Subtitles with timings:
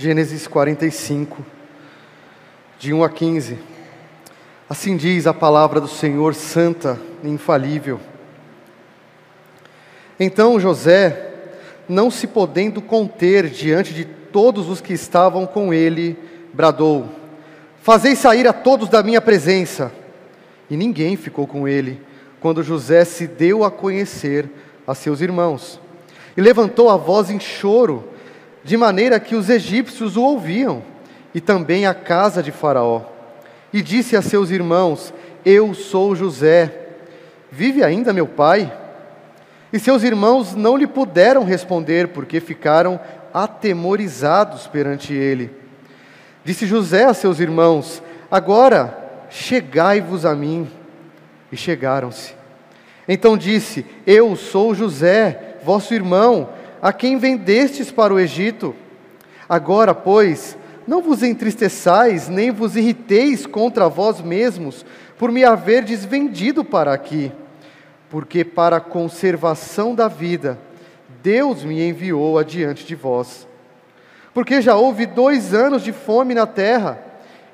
[0.00, 1.44] Gênesis 45,
[2.78, 3.58] de 1 a 15.
[4.66, 8.00] Assim diz a palavra do Senhor, santa e infalível.
[10.18, 11.34] Então José,
[11.86, 16.18] não se podendo conter diante de todos os que estavam com ele,
[16.54, 17.06] bradou:
[17.82, 19.92] Fazei sair a todos da minha presença.
[20.70, 22.00] E ninguém ficou com ele,
[22.40, 24.48] quando José se deu a conhecer
[24.86, 25.78] a seus irmãos.
[26.34, 28.08] E levantou a voz em choro,
[28.62, 30.82] de maneira que os egípcios o ouviam,
[31.34, 33.02] e também a casa de Faraó.
[33.72, 35.12] E disse a seus irmãos:
[35.44, 36.88] Eu sou José.
[37.50, 38.72] Vive ainda meu pai?
[39.72, 42.98] E seus irmãos não lhe puderam responder, porque ficaram
[43.32, 45.50] atemorizados perante ele.
[46.44, 48.96] Disse José a seus irmãos: Agora
[49.30, 50.68] chegai-vos a mim.
[51.52, 52.34] E chegaram-se.
[53.08, 56.48] Então disse: Eu sou José, vosso irmão,
[56.80, 58.74] a quem vendestes para o Egito.
[59.48, 64.84] Agora, pois, não vos entristeçais, nem vos irriteis contra vós mesmos,
[65.18, 67.30] por me haverdes vendido para aqui,
[68.08, 70.58] porque para a conservação da vida,
[71.22, 73.46] Deus me enviou adiante de vós.
[74.32, 76.98] Porque já houve dois anos de fome na terra,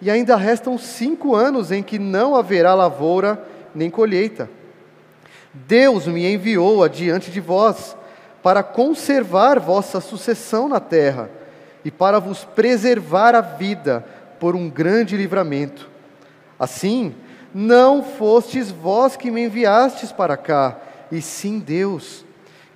[0.01, 3.43] e ainda restam cinco anos em que não haverá lavoura
[3.75, 4.49] nem colheita.
[5.53, 7.97] Deus me enviou adiante de vós,
[8.47, 11.29] para conservar vossa sucessão na terra,
[11.85, 14.07] e para vos preservar a vida
[14.39, 15.91] por um grande livramento.
[16.57, 17.13] Assim,
[17.53, 20.77] não fostes vós que me enviastes para cá,
[21.11, 22.25] e sim Deus,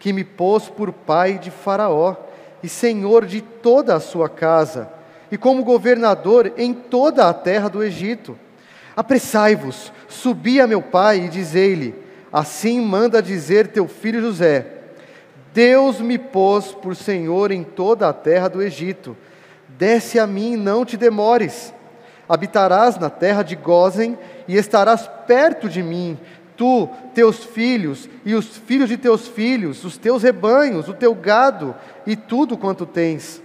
[0.00, 2.16] que me pôs por pai de Faraó
[2.64, 4.88] e senhor de toda a sua casa,
[5.30, 8.36] e como governador em toda a terra do Egito.
[8.96, 11.94] Apressai-vos, subi a meu pai e dizei-lhe:
[12.32, 14.79] Assim manda dizer teu filho José:
[15.52, 19.16] Deus me pôs por senhor em toda a terra do Egito.
[19.68, 21.74] Desce a mim, não te demores.
[22.28, 24.16] Habitarás na terra de Gozen
[24.46, 26.16] e estarás perto de mim,
[26.56, 31.74] tu, teus filhos e os filhos de teus filhos, os teus rebanhos, o teu gado
[32.06, 33.42] e tudo quanto tens.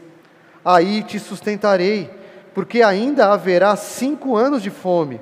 [0.64, 2.10] Aí te sustentarei,
[2.54, 5.20] porque ainda haverá cinco anos de fome,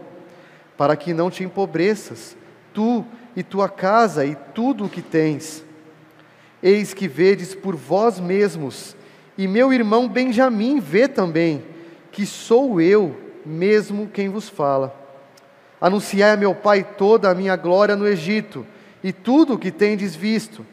[0.76, 2.36] para que não te empobreças,
[2.74, 3.06] tu
[3.36, 5.64] e tua casa e tudo o que tens.
[6.64, 8.96] Eis que vedes por vós mesmos,
[9.38, 11.62] e meu irmão Benjamim vê também,
[12.10, 14.96] que sou eu mesmo quem vos fala.
[15.82, 18.66] Anunciai a meu pai toda a minha glória no Egito,
[19.04, 20.66] e tudo o que tendes visto.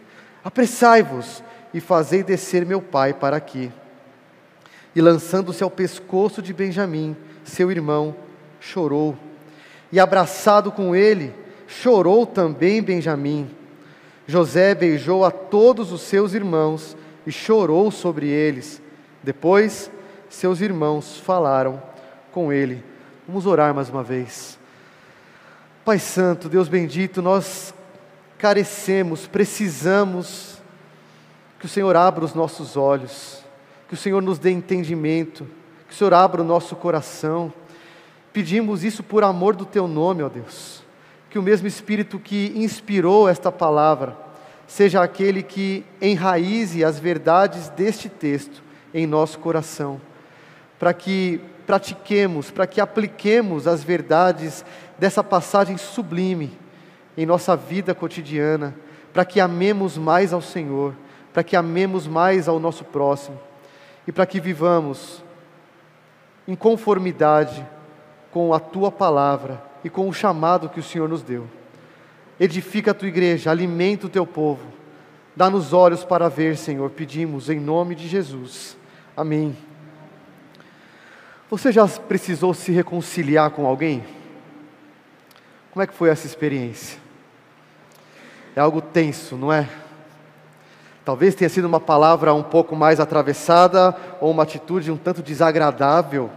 [0.45, 1.43] Apressai-vos
[1.75, 3.73] e fazei descer meu pai para aqui.
[4.95, 8.15] E lançando-se ao pescoço de Benjamim, seu irmão,
[8.61, 9.17] chorou.
[9.91, 11.35] E abraçado com ele,
[11.67, 13.51] chorou também Benjamim.
[14.31, 16.97] José beijou a todos os seus irmãos
[17.27, 18.81] e chorou sobre eles.
[19.25, 19.91] Depois,
[20.29, 21.83] seus irmãos falaram
[22.31, 22.85] com ele.
[23.27, 24.57] Vamos orar mais uma vez.
[25.85, 27.75] Pai Santo, Deus bendito, nós
[28.39, 30.63] carecemos, precisamos
[31.59, 33.45] que o Senhor abra os nossos olhos,
[33.89, 35.45] que o Senhor nos dê entendimento,
[35.89, 37.53] que o Senhor abra o nosso coração.
[38.33, 40.80] Pedimos isso por amor do Teu nome, ó Deus
[41.31, 44.17] que o mesmo Espírito que inspirou esta palavra
[44.67, 50.01] seja aquele que enraize as verdades deste texto em nosso coração,
[50.79, 54.65] para que pratiquemos, para que apliquemos as verdades
[54.99, 56.59] dessa passagem sublime
[57.17, 58.75] em nossa vida cotidiana,
[59.13, 60.95] para que amemos mais ao Senhor,
[61.33, 63.39] para que amemos mais ao nosso próximo
[64.07, 65.23] e para que vivamos
[66.47, 67.65] em conformidade
[68.33, 71.47] com a tua palavra e com o chamado que o Senhor nos deu.
[72.39, 74.67] Edifica a tua igreja, alimenta o teu povo,
[75.37, 78.77] dá-nos olhos para ver, Senhor, pedimos em nome de Jesus.
[79.17, 79.57] Amém.
[81.51, 84.05] Você já precisou se reconciliar com alguém?
[85.71, 86.99] Como é que foi essa experiência?
[88.55, 89.69] É algo tenso, não é?
[91.05, 96.31] Talvez tenha sido uma palavra um pouco mais atravessada, ou uma atitude um tanto desagradável,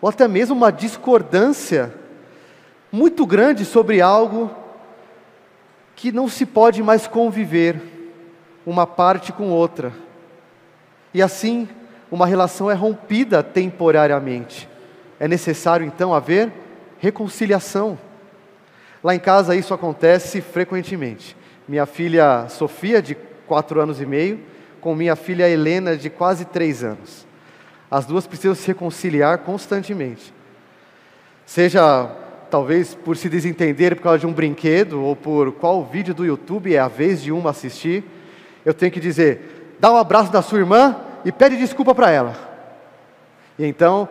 [0.00, 2.01] ou até mesmo uma discordância
[2.92, 4.50] muito grande sobre algo
[5.96, 7.80] que não se pode mais conviver
[8.66, 9.92] uma parte com outra.
[11.14, 11.66] E assim,
[12.10, 14.68] uma relação é rompida temporariamente.
[15.18, 16.52] É necessário então haver
[16.98, 17.98] reconciliação.
[19.02, 21.36] Lá em casa isso acontece frequentemente.
[21.66, 23.14] Minha filha Sofia, de
[23.46, 24.40] quatro anos e meio,
[24.80, 27.26] com minha filha Helena, de quase três anos.
[27.90, 30.32] As duas precisam se reconciliar constantemente.
[31.46, 32.10] Seja
[32.52, 36.74] talvez por se desentender por causa de um brinquedo ou por qual vídeo do YouTube
[36.74, 38.04] é a vez de uma assistir,
[38.62, 40.94] eu tenho que dizer: dá um abraço da sua irmã
[41.24, 42.36] e pede desculpa para ela.
[43.58, 44.06] E então,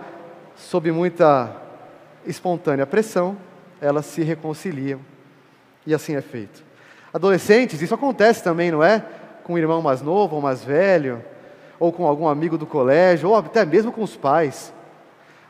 [0.56, 1.56] sob muita
[2.26, 3.38] espontânea pressão,
[3.80, 5.00] elas se reconciliam.
[5.86, 6.64] E assim é feito.
[7.14, 9.06] Adolescentes, isso acontece também, não é?
[9.44, 11.24] Com um irmão mais novo ou mais velho,
[11.80, 14.74] ou com algum amigo do colégio, ou até mesmo com os pais.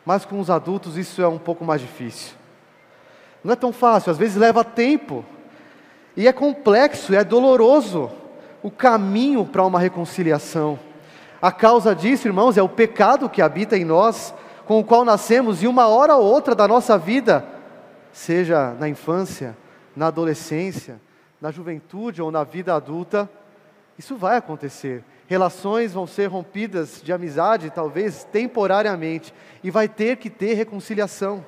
[0.06, 2.41] Mas com os adultos isso é um pouco mais difícil.
[3.44, 5.26] Não é tão fácil, às vezes leva tempo.
[6.16, 8.12] E é complexo, é doloroso
[8.62, 10.80] o caminho para uma reconciliação.
[11.42, 14.34] A causa disso, irmãos, é o pecado que habita em nós,
[14.66, 17.44] com o qual nascemos, e uma hora ou outra da nossa vida,
[18.14, 19.58] seja na infância,
[19.96, 21.02] na adolescência,
[21.42, 23.28] na juventude ou na vida adulta,
[23.98, 25.04] isso vai acontecer.
[25.28, 29.34] Relações vão ser rompidas de amizade, talvez temporariamente,
[29.64, 31.44] e vai ter que ter reconciliação.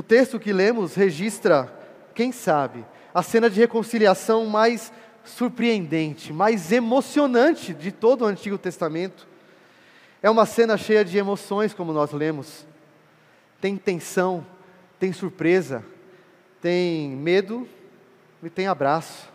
[0.00, 1.70] O texto que lemos registra,
[2.14, 4.90] quem sabe, a cena de reconciliação mais
[5.22, 9.28] surpreendente, mais emocionante de todo o Antigo Testamento.
[10.22, 12.66] É uma cena cheia de emoções, como nós lemos.
[13.60, 14.46] Tem tensão,
[14.98, 15.84] tem surpresa,
[16.62, 17.68] tem medo
[18.42, 19.30] e tem abraço,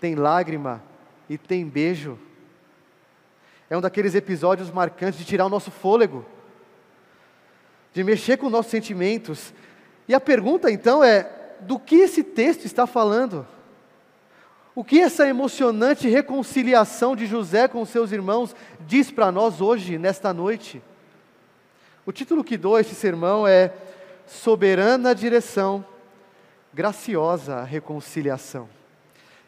[0.00, 0.82] tem lágrima
[1.28, 2.18] e tem beijo.
[3.70, 6.26] É um daqueles episódios marcantes de tirar o nosso fôlego,
[7.94, 9.54] de mexer com os nossos sentimentos.
[10.12, 11.26] E a pergunta então é:
[11.60, 13.46] do que esse texto está falando?
[14.74, 20.30] O que essa emocionante reconciliação de José com seus irmãos diz para nós hoje, nesta
[20.34, 20.82] noite?
[22.04, 23.72] O título que dou a este sermão é
[24.26, 25.82] Soberana Direção,
[26.74, 28.68] Graciosa Reconciliação.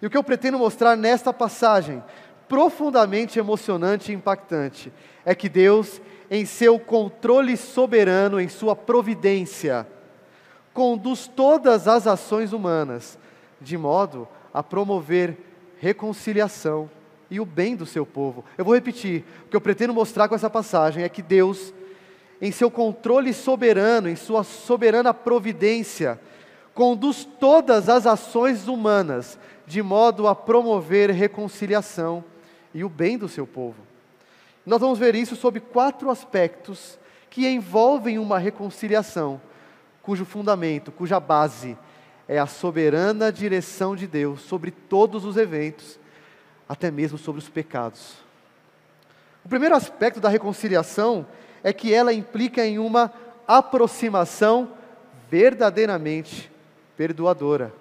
[0.01, 2.03] E o que eu pretendo mostrar nesta passagem,
[2.49, 4.91] profundamente emocionante e impactante,
[5.27, 6.01] é que Deus,
[6.31, 9.87] em seu controle soberano, em sua providência,
[10.75, 13.17] conduz todas as ações humanas
[13.61, 15.39] de modo a promover
[15.79, 16.91] reconciliação
[17.31, 18.45] e o bem do seu povo.
[18.59, 21.73] Eu vou repetir, o que eu pretendo mostrar com essa passagem é que Deus,
[22.43, 26.21] em seu controle soberano, em sua soberana providência,
[26.75, 32.23] conduz todas as ações humanas de modo a promover reconciliação
[32.75, 33.77] e o bem do seu povo.
[34.67, 36.99] Nós vamos ver isso sob quatro aspectos
[37.31, 39.41] que envolvem uma reconciliação,
[40.05, 41.77] cujo fundamento, cuja base
[42.29, 45.99] é a soberana direção de Deus sobre todos os eventos,
[46.69, 48.15] até mesmo sobre os pecados.
[49.45, 51.27] O primeiro aspecto da reconciliação
[51.63, 53.13] é que ela implica em uma
[53.49, 54.73] aproximação
[55.31, 56.51] verdadeiramente
[56.97, 57.73] perdoadora.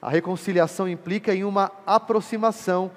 [0.00, 2.90] A reconciliação implica em uma aproximação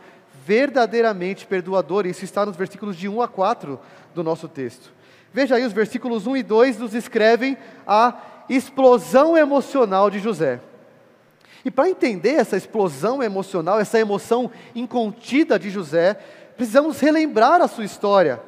[0.46, 2.08] verdadeiramente perdoadora.
[2.08, 3.80] Isso está nos versículos de 1 a 4
[4.14, 4.92] do nosso texto.
[5.34, 7.58] Veja aí, os versículos 1 e 2 nos escrevem
[7.88, 8.14] a
[8.56, 10.60] explosão emocional de José.
[11.64, 16.16] E para entender essa explosão emocional, essa emoção incontida de José,
[16.58, 18.42] precisamos relembrar a sua história.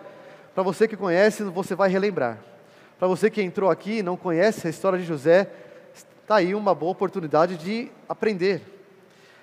[0.53, 2.37] Para você que conhece, você vai relembrar.
[2.99, 5.49] Para você que entrou aqui e não conhece a história de José,
[5.93, 8.61] está aí uma boa oportunidade de aprender.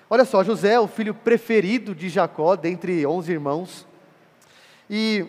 [0.09, 3.87] Olha só, José é o filho preferido de Jacó, dentre onze irmãos,
[4.89, 5.25] e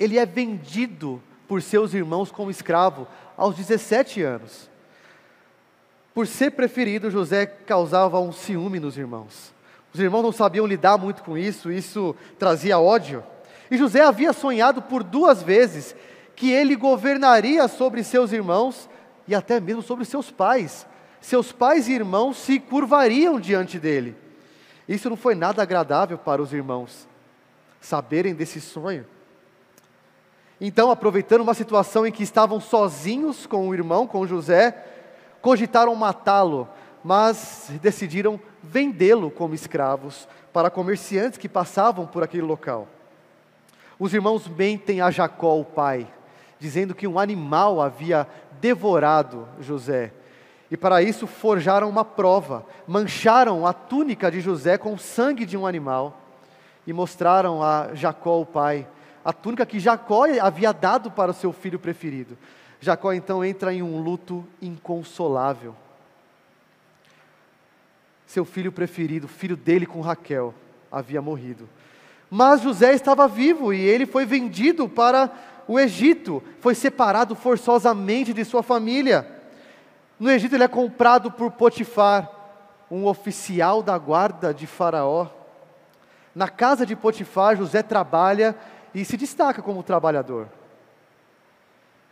[0.00, 3.06] ele é vendido por seus irmãos como escravo
[3.36, 4.70] aos 17 anos.
[6.14, 9.52] Por ser preferido, José causava um ciúme nos irmãos.
[9.92, 13.24] Os irmãos não sabiam lidar muito com isso, isso trazia ódio.
[13.70, 15.94] E José havia sonhado por duas vezes
[16.36, 18.88] que ele governaria sobre seus irmãos
[19.26, 20.86] e até mesmo sobre seus pais.
[21.20, 24.16] Seus pais e irmãos se curvariam diante dele.
[24.88, 27.08] Isso não foi nada agradável para os irmãos,
[27.80, 29.06] saberem desse sonho.
[30.60, 34.76] Então, aproveitando uma situação em que estavam sozinhos com o irmão, com José,
[35.42, 36.68] cogitaram matá-lo,
[37.02, 42.88] mas decidiram vendê-lo como escravos para comerciantes que passavam por aquele local.
[43.98, 46.06] Os irmãos mentem a Jacó, o pai,
[46.58, 48.26] dizendo que um animal havia
[48.60, 50.12] devorado José.
[50.70, 55.56] E para isso forjaram uma prova, mancharam a túnica de José com o sangue de
[55.56, 56.20] um animal
[56.86, 58.86] e mostraram a Jacó, o pai,
[59.24, 62.36] a túnica que Jacó havia dado para o seu filho preferido.
[62.80, 65.74] Jacó então entra em um luto inconsolável.
[68.26, 70.54] Seu filho preferido, filho dele com Raquel,
[70.92, 71.68] havia morrido.
[72.30, 75.30] Mas José estava vivo e ele foi vendido para
[75.66, 79.26] o Egito, foi separado forçosamente de sua família.
[80.18, 82.30] No Egito ele é comprado por Potifar,
[82.90, 85.28] um oficial da guarda de Faraó.
[86.34, 88.56] Na casa de Potifar, José trabalha
[88.94, 90.48] e se destaca como trabalhador.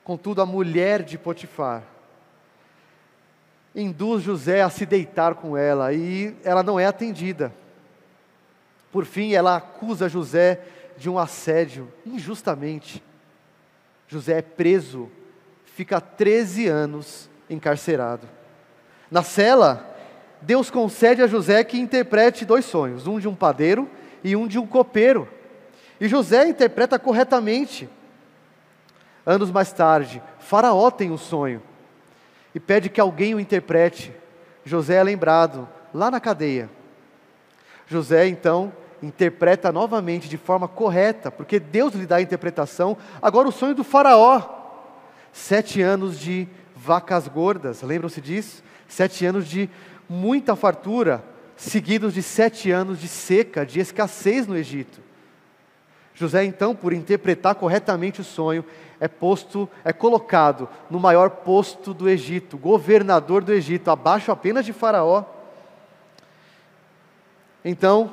[0.03, 1.85] Contudo, a mulher de Potifar
[3.75, 7.53] induz José a se deitar com ela e ela não é atendida.
[8.91, 10.61] Por fim, ela acusa José
[10.99, 13.03] de um assédio injustamente.
[14.07, 15.11] José é preso,
[15.65, 18.29] fica 13 anos encarcerado.
[19.11, 19.89] Na cela,
[20.43, 23.89] Deus concede a José que interprete dois sonhos, um de um padeiro
[24.23, 25.27] e um de um copeiro.
[26.03, 27.89] E José interpreta corretamente.
[29.25, 31.63] Anos mais tarde, Faraó tem um sonho
[32.53, 34.13] e pede que alguém o interprete.
[34.65, 36.69] José é lembrado lá na cadeia.
[37.87, 42.97] José então interpreta novamente de forma correta, porque Deus lhe dá a interpretação.
[43.23, 44.43] Agora o sonho do Faraó:
[45.33, 48.65] sete anos de vacas gordas, lembram-se disso?
[48.89, 49.71] Sete anos de
[50.09, 51.25] muita fartura,
[51.57, 55.12] seguidos de sete anos de seca, de escassez no Egito.
[56.23, 58.65] José, então, por interpretar corretamente o sonho,
[59.01, 64.73] é posto, é colocado no maior posto do Egito, governador do Egito, abaixo apenas de
[64.73, 65.25] Faraó.
[67.65, 68.13] Então,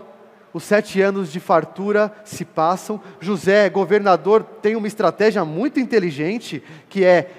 [0.52, 3.00] os sete anos de fartura se passam.
[3.20, 7.30] José, governador, tem uma estratégia muito inteligente, que é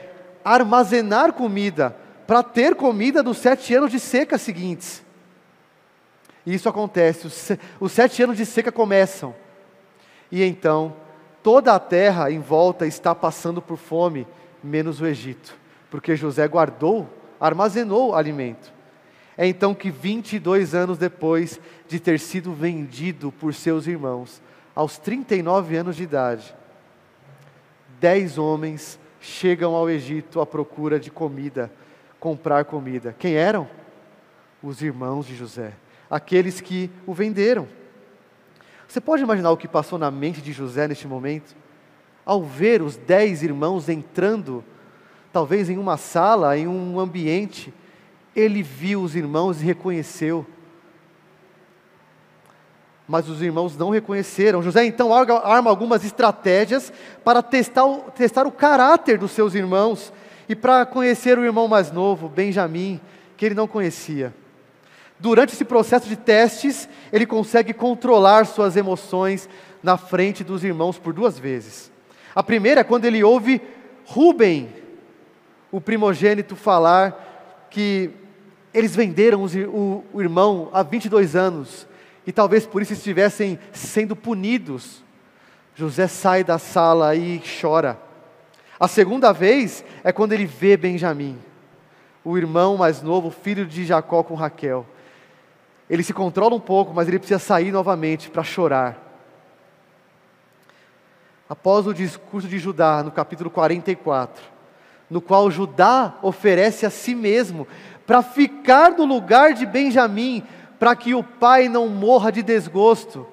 [0.44, 1.96] armazenar comida
[2.28, 5.02] para ter comida dos sete anos de seca seguintes.
[6.46, 9.34] E isso acontece, os sete anos de seca começam.
[10.30, 10.94] E então,
[11.42, 14.26] toda a terra em volta está passando por fome,
[14.62, 15.56] menos o Egito,
[15.90, 17.08] porque José guardou,
[17.40, 18.72] armazenou alimento.
[19.36, 24.42] É então que 22 anos depois de ter sido vendido por seus irmãos,
[24.74, 26.54] aos 39 anos de idade,
[27.98, 31.70] dez homens chegam ao Egito à procura de comida
[32.20, 33.16] comprar comida.
[33.18, 33.66] Quem eram?
[34.62, 35.72] Os irmãos de José,
[36.08, 37.66] aqueles que o venderam.
[38.90, 41.54] Você pode imaginar o que passou na mente de José neste momento?
[42.26, 44.64] Ao ver os dez irmãos entrando,
[45.32, 47.72] talvez em uma sala, em um ambiente,
[48.34, 50.44] ele viu os irmãos e reconheceu.
[53.06, 54.60] Mas os irmãos não reconheceram.
[54.60, 56.92] José então arma algumas estratégias
[57.22, 60.12] para testar o, testar o caráter dos seus irmãos
[60.48, 63.00] e para conhecer o irmão mais novo, Benjamim,
[63.36, 64.34] que ele não conhecia.
[65.20, 69.48] Durante esse processo de testes, ele consegue controlar suas emoções
[69.82, 71.92] na frente dos irmãos por duas vezes.
[72.34, 73.60] A primeira é quando ele ouve
[74.06, 74.72] Rubem,
[75.70, 78.10] o primogênito, falar que
[78.72, 81.86] eles venderam o, irmão há 22 anos
[82.26, 85.04] e talvez por isso estivessem sendo punidos.
[85.74, 88.00] José sai da sala e chora.
[88.78, 91.38] A segunda vez é quando ele vê Benjamim,
[92.24, 94.86] o irmão mais novo, filho de Jacó com Raquel.
[95.90, 98.96] Ele se controla um pouco, mas ele precisa sair novamente para chorar.
[101.48, 104.40] Após o discurso de Judá, no capítulo 44,
[105.10, 107.66] no qual Judá oferece a si mesmo
[108.06, 110.44] para ficar no lugar de Benjamim,
[110.78, 113.26] para que o pai não morra de desgosto.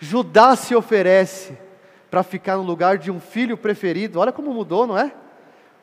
[0.00, 1.58] Judá se oferece
[2.10, 4.18] para ficar no lugar de um filho preferido.
[4.18, 5.12] Olha como mudou, não é?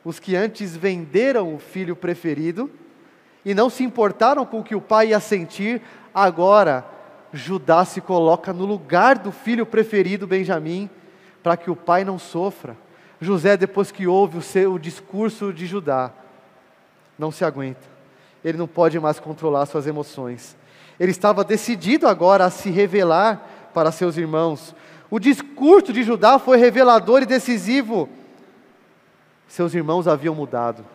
[0.03, 2.69] Os que antes venderam o filho preferido
[3.45, 5.81] e não se importaram com o que o pai ia sentir,
[6.13, 6.86] agora
[7.33, 10.89] Judá se coloca no lugar do filho preferido, Benjamim,
[11.41, 12.77] para que o pai não sofra.
[13.19, 16.12] José, depois que ouve o, seu, o discurso de Judá,
[17.17, 17.89] não se aguenta.
[18.43, 20.55] Ele não pode mais controlar suas emoções.
[21.00, 24.75] Ele estava decidido agora a se revelar para seus irmãos,
[25.12, 28.07] o discurso de Judá foi revelador e decisivo.
[29.45, 30.86] Seus irmãos haviam mudado,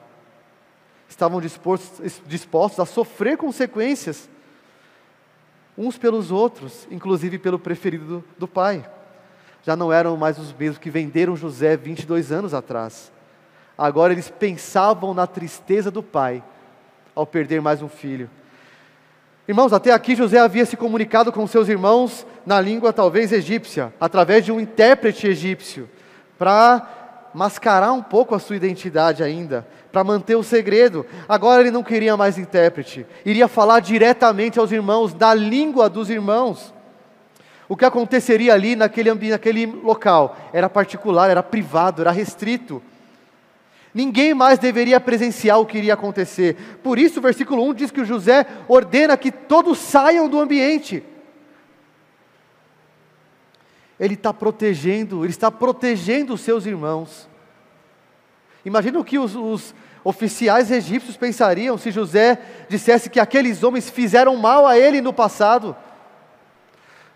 [1.08, 4.28] estavam dispostos, dispostos a sofrer consequências,
[5.76, 8.88] uns pelos outros, inclusive pelo preferido do, pai.
[9.62, 13.12] Já não eram mais os mesmos que venderam José 22 anos atrás.
[13.76, 16.42] Agora eles pensavam na tristeza do pai
[17.14, 18.30] ao perder mais um filho.
[19.48, 24.44] Irmãos, até aqui José havia se comunicado com seus irmãos na língua talvez egípcia, através
[24.44, 25.88] de um intérprete egípcio,
[26.38, 26.95] para
[27.36, 31.04] mascarar um pouco a sua identidade ainda, para manter o segredo.
[31.28, 36.72] Agora ele não queria mais intérprete, iria falar diretamente aos irmãos, da língua dos irmãos.
[37.68, 42.82] O que aconteceria ali naquele, naquele local era particular, era privado, era restrito.
[43.92, 46.56] Ninguém mais deveria presenciar o que iria acontecer.
[46.82, 51.04] Por isso, o versículo 1 diz que o José ordena que todos saiam do ambiente.
[53.98, 57.28] Ele está protegendo, ele está protegendo os seus irmãos.
[58.64, 59.74] Imagina o que os, os
[60.04, 62.38] oficiais egípcios pensariam se José
[62.68, 65.74] dissesse que aqueles homens fizeram mal a ele no passado.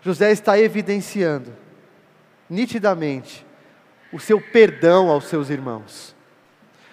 [0.01, 1.53] José está evidenciando
[2.49, 3.45] nitidamente
[4.11, 6.15] o seu perdão aos seus irmãos.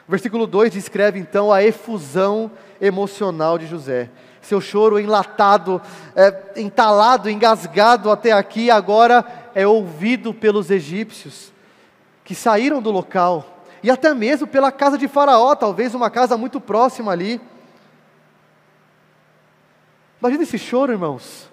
[0.07, 4.09] O versículo 2 descreve então a efusão emocional de José.
[4.49, 5.78] Seu choro enlatado,
[6.17, 9.23] é, entalado, engasgado até aqui, agora
[9.55, 11.52] é ouvido pelos egípcios,
[12.25, 16.62] que saíram do local, e até mesmo pela casa de Faraó, talvez uma casa muito
[16.62, 17.38] próxima ali.
[20.19, 21.50] Imagina esse choro, irmãos.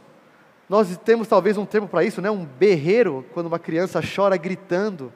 [0.70, 2.32] Nós temos talvez um termo para isso, né?
[2.32, 5.12] um berreiro, quando uma criança chora gritando.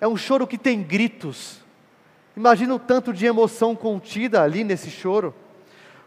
[0.00, 1.58] É um choro que tem gritos.
[2.36, 5.34] Imagina o tanto de emoção contida ali nesse choro.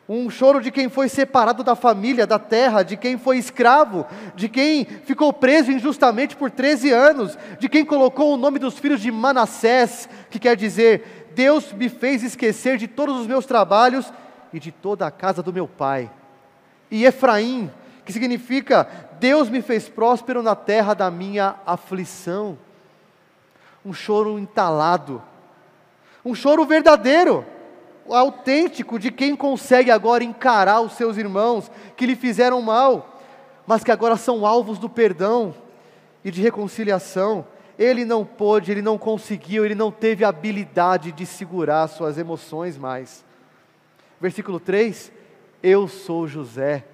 [0.10, 4.48] Um choro de quem foi separado da família, da terra, de quem foi escravo, de
[4.48, 9.12] quem ficou preso injustamente por 13 anos, de quem colocou o nome dos filhos de
[9.12, 14.12] Manassés, que quer dizer: Deus me fez esquecer de todos os meus trabalhos
[14.54, 16.10] e de toda a casa do meu pai.
[16.90, 17.70] E Efraim,
[18.06, 18.88] que significa
[19.20, 22.58] Deus me fez próspero na terra da minha aflição.
[23.86, 25.22] Um choro entalado,
[26.24, 27.46] um choro verdadeiro,
[28.14, 33.22] autêntico de quem consegue agora encarar os seus irmãos que lhe fizeram mal,
[33.66, 35.54] mas que agora são alvos do perdão
[36.24, 37.46] e de reconciliação.
[37.78, 43.24] Ele não pôde, ele não conseguiu, ele não teve habilidade de segurar suas emoções mais.
[44.20, 45.12] Versículo 3:
[45.62, 46.86] Eu sou José.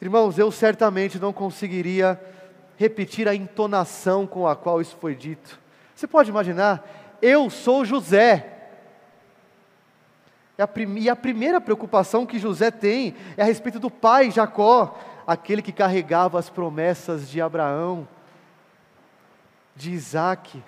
[0.00, 2.20] Irmãos, eu certamente não conseguiria
[2.76, 5.58] repetir a entonação com a qual isso foi dito.
[5.94, 7.18] Você pode imaginar?
[7.22, 8.55] Eu sou José.
[10.58, 15.72] E a primeira preocupação que José tem é a respeito do pai Jacó, aquele que
[15.72, 18.08] carregava as promessas de Abraão,
[19.74, 20.62] de Isaac.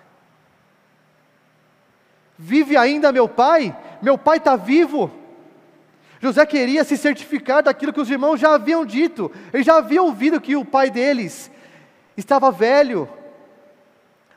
[2.37, 3.75] Vive ainda meu pai?
[4.03, 5.11] Meu pai está vivo.
[6.21, 10.41] José queria se certificar daquilo que os irmãos já haviam dito, ele já havia ouvido
[10.41, 11.51] que o pai deles
[12.17, 13.09] estava velho,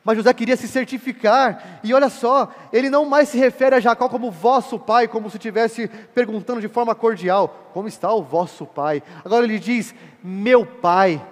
[0.04, 4.10] mas José queria se certificar, e olha só, ele não mais se refere a Jacó
[4.10, 9.04] como vosso pai, como se estivesse perguntando de forma cordial: como está o vosso pai?
[9.24, 9.94] Agora ele diz:
[10.24, 11.24] meu pai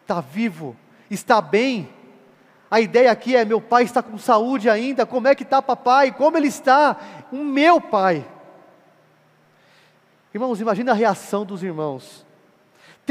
[0.00, 0.76] está vivo,
[1.08, 1.88] está bem.
[2.68, 6.10] A ideia aqui é: meu pai está com saúde ainda, como é que está papai?
[6.10, 6.96] Como ele está?
[7.30, 8.26] O meu pai.
[10.34, 12.26] Irmãos, imagina a reação dos irmãos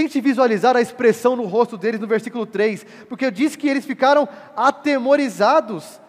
[0.02, 4.28] Tente visualizar a expressão no rosto deles no versículo 3, porque diz que eles ficaram
[4.56, 6.02] atemorizados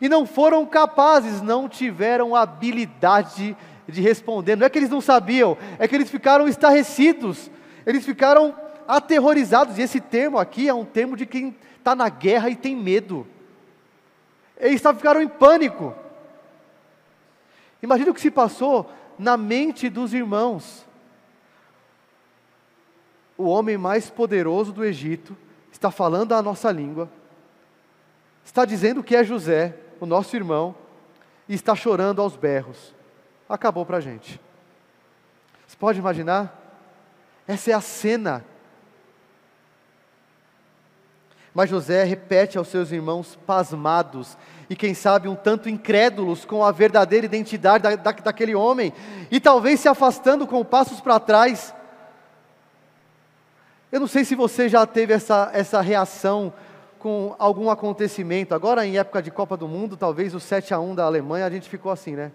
[0.00, 3.56] e não foram capazes, não tiveram habilidade
[3.88, 4.54] de responder.
[4.54, 7.50] Não é que eles não sabiam, é que eles ficaram estarrecidos,
[7.84, 8.54] eles ficaram
[8.86, 9.78] aterrorizados.
[9.78, 13.26] E esse termo aqui é um termo de quem está na guerra e tem medo.
[14.60, 15.92] Eles ficaram em pânico.
[17.82, 20.88] Imagina o que se passou na mente dos irmãos
[23.40, 25.34] o homem mais poderoso do Egito,
[25.72, 27.08] está falando a nossa língua,
[28.44, 30.74] está dizendo que é José, o nosso irmão,
[31.48, 32.94] e está chorando aos berros.
[33.48, 34.38] Acabou para a gente.
[35.66, 36.54] Você pode imaginar?
[37.48, 38.44] Essa é a cena.
[41.54, 44.36] Mas José repete aos seus irmãos pasmados
[44.68, 48.92] e, quem sabe, um tanto incrédulos com a verdadeira identidade da, da, daquele homem,
[49.30, 51.74] e talvez se afastando com passos para trás
[53.92, 56.52] eu não sei se você já teve essa, essa reação
[56.98, 58.54] com algum acontecimento.
[58.54, 61.50] Agora, em época de Copa do Mundo, talvez o 7 a 1 da Alemanha, a
[61.50, 62.30] gente ficou assim, né?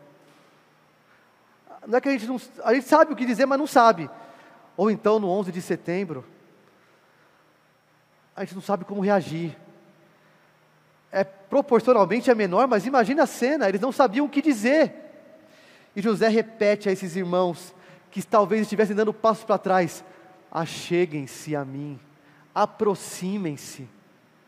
[1.88, 2.42] Não é que a gente não.
[2.64, 4.10] A gente sabe o que dizer, mas não sabe.
[4.76, 6.26] Ou então no 11 de setembro,
[8.36, 9.56] a gente não sabe como reagir.
[11.12, 14.94] É proporcionalmente é menor, mas imagina a cena, eles não sabiam o que dizer.
[15.96, 17.74] E José repete a esses irmãos
[18.12, 20.04] que talvez estivessem dando passos para trás:
[20.56, 22.00] acheguem-se a mim,
[22.54, 23.86] aproximem-se.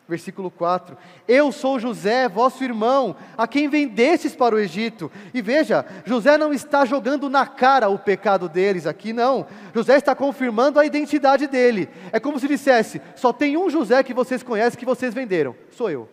[0.08, 5.12] Versículo 4: Eu sou José, vosso irmão, a quem vendestes para o Egito.
[5.34, 9.46] E veja, José não está jogando na cara o pecado deles aqui, não.
[9.76, 11.90] José está confirmando a identidade dele.
[12.14, 15.92] É como se dissesse: só tem um José que vocês conhecem que vocês venderam, sou
[15.92, 16.08] eu.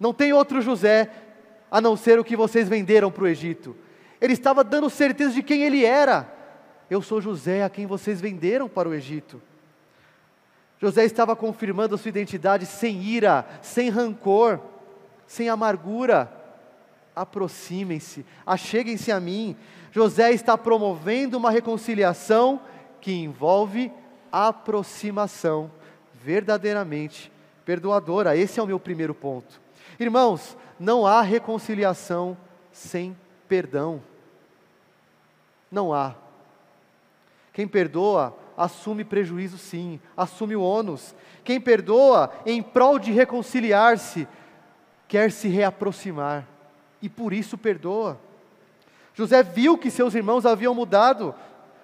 [0.00, 1.10] Não tem outro José
[1.70, 3.76] a não ser o que vocês venderam para o Egito.
[4.18, 6.33] Ele estava dando certeza de quem ele era.
[6.90, 9.40] Eu sou José a quem vocês venderam para o Egito.
[10.80, 14.60] José estava confirmando a sua identidade sem ira, sem rancor,
[15.26, 16.30] sem amargura.
[17.16, 19.56] Aproximem-se, acheguem-se a mim.
[19.92, 22.60] José está promovendo uma reconciliação
[23.00, 23.90] que envolve
[24.30, 25.70] aproximação
[26.22, 27.30] verdadeiramente
[27.64, 28.36] perdoadora.
[28.36, 29.60] Esse é o meu primeiro ponto.
[29.98, 32.36] Irmãos, não há reconciliação
[32.72, 33.16] sem
[33.48, 34.02] perdão.
[35.70, 36.23] Não há.
[37.54, 41.14] Quem perdoa, assume prejuízo sim, assume o ônus.
[41.44, 44.28] Quem perdoa, em prol de reconciliar-se,
[45.06, 46.46] quer se reaproximar,
[47.00, 48.20] e por isso perdoa.
[49.14, 51.32] José viu que seus irmãos haviam mudado,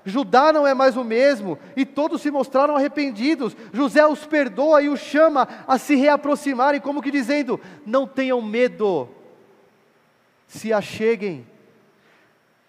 [0.04, 3.56] Judá não é mais o mesmo, e todos se mostraram arrependidos.
[3.72, 9.09] José os perdoa e os chama a se reaproximarem, como que dizendo: não tenham medo,
[10.48, 11.46] se acheguem.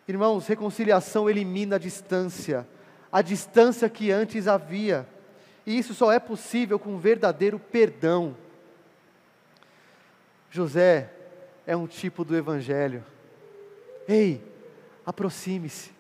[0.08, 2.68] Irmãos, reconciliação elimina a distância,
[3.12, 5.08] a distância que antes havia,
[5.66, 8.36] e isso só é possível com verdadeiro perdão.
[10.50, 11.12] José
[11.66, 13.04] é um tipo do Evangelho.
[14.08, 14.44] Ei,
[15.06, 15.92] aproxime-se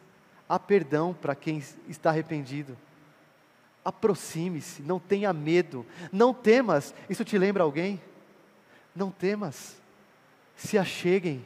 [0.51, 2.77] Há perdão para quem está arrependido.
[3.85, 6.93] Aproxime-se, não tenha medo, não temas.
[7.09, 8.01] Isso te lembra alguém?
[8.93, 9.77] Não temas,
[10.57, 11.45] se acheguem.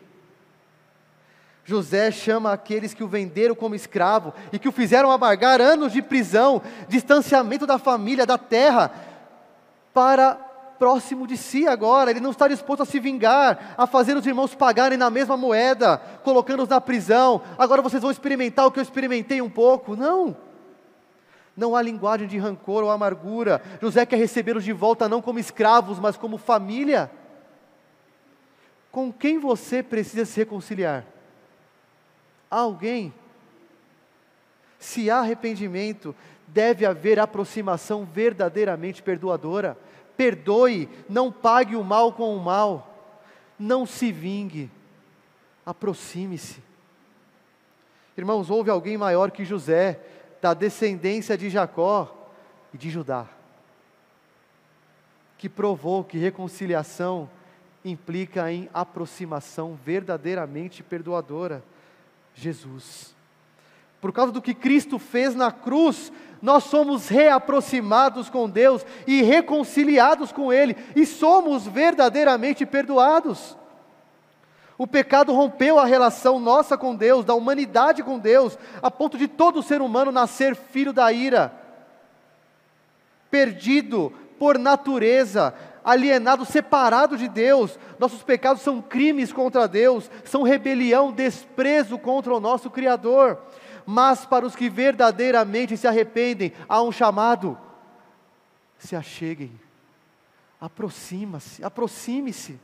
[1.66, 6.00] José chama aqueles que o venderam como escravo e que o fizeram amargar anos de
[6.00, 8.92] prisão, distanciamento da família, da terra,
[9.92, 10.36] para
[10.78, 14.54] próximo de si agora, ele não está disposto a se vingar, a fazer os irmãos
[14.54, 17.42] pagarem na mesma moeda, colocando-os na prisão.
[17.58, 19.96] Agora vocês vão experimentar o que eu experimentei um pouco.
[19.96, 20.38] Não.
[21.58, 23.62] Não há linguagem de rancor ou amargura.
[23.82, 27.10] José quer recebê-los de volta não como escravos, mas como família.
[28.92, 31.15] Com quem você precisa se reconciliar?
[32.50, 33.14] Alguém?
[34.80, 36.16] Se há arrependimento,
[36.48, 39.78] deve haver aproximação verdadeiramente perdoadora
[40.16, 43.14] perdoe, não pague o mal com o mal,
[43.60, 44.70] não se vingue,
[45.66, 46.62] aproxime-se.
[48.18, 50.00] Irmãos, houve alguém maior que José,
[50.42, 52.30] da descendência de Jacó
[52.74, 53.28] e de Judá,
[55.38, 57.30] que provou que reconciliação
[57.84, 61.64] implica em aproximação verdadeiramente perdoadora.
[62.36, 63.16] Jesus.
[64.00, 70.32] Por causa do que Cristo fez na cruz, nós somos reaproximados com Deus e reconciliados
[70.32, 73.58] com Ele, e somos verdadeiramente perdoados.
[74.78, 79.28] O pecado rompeu a relação nossa com Deus, da humanidade com Deus, a ponto de
[79.28, 81.52] todo ser humano nascer filho da ira,
[83.32, 85.54] perdido por natureza,
[85.86, 87.80] alienado, separado de Deus.
[88.00, 93.40] Nossos pecados são crimes contra Deus, são rebelião, desprezo contra o nosso Criador
[93.86, 97.58] mas para os que verdadeiramente se arrependem, há um chamado:
[98.80, 99.52] se acheguem,
[100.60, 102.60] aproxima-se, aproxime-se,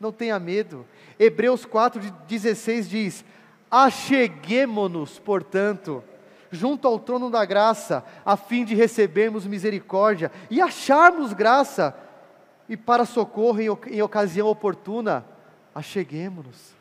[0.00, 0.84] não tenha medo.
[1.18, 3.24] Hebreus 4,16 diz:
[3.70, 6.02] Acheguemo-nos, portanto,
[6.50, 11.96] junto ao trono da graça, a fim de recebermos misericórdia e acharmos graça,
[12.68, 15.24] e para socorro em, em ocasião oportuna,
[15.74, 16.76] acheguemo-nos.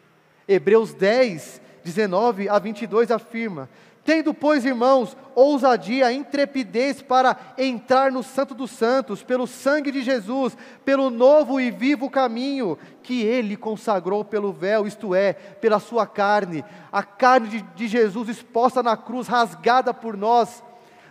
[0.48, 3.70] Hebreus 10, 19 a 22 afirma:
[4.08, 10.56] Tendo, pois, irmãos, ousadia, intrepidez para entrar no Santo dos Santos, pelo sangue de Jesus,
[10.86, 16.64] pelo novo e vivo caminho que ele consagrou pelo véu, isto é, pela sua carne,
[16.90, 20.64] a carne de, de Jesus exposta na cruz, rasgada por nós,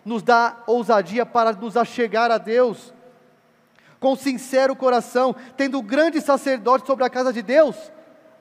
[0.03, 2.95] nos dá ousadia para nos achegar a Deus,
[4.07, 7.75] com sincero coração, tendo grande sacerdote sobre a casa de Deus,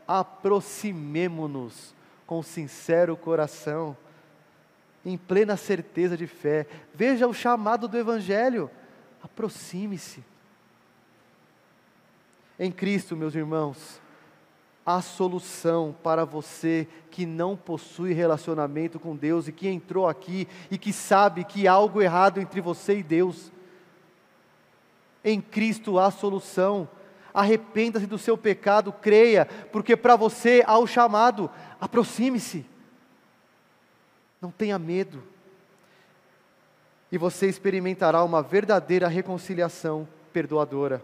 [0.08, 1.96] aproximemo-nos
[2.28, 3.98] com sincero coração,
[5.04, 6.68] em plena certeza de fé.
[6.94, 8.70] Veja o chamado do Evangelho,
[9.24, 10.24] aproxime-se.
[12.60, 14.00] Em Cristo, meus irmãos,
[14.86, 20.78] há solução para você que não possui relacionamento com Deus e que entrou aqui e
[20.78, 23.52] que sabe que há algo errado entre você e Deus.
[25.26, 26.88] Em Cristo há solução.
[27.34, 31.50] Arrependa-se do seu pecado, creia, porque para você há o chamado,
[31.86, 32.66] Aproxime-se.
[34.42, 35.22] Não tenha medo.
[37.12, 41.04] E você experimentará uma verdadeira reconciliação perdoadora.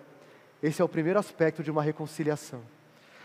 [0.62, 2.62] Esse é o primeiro aspecto de uma reconciliação.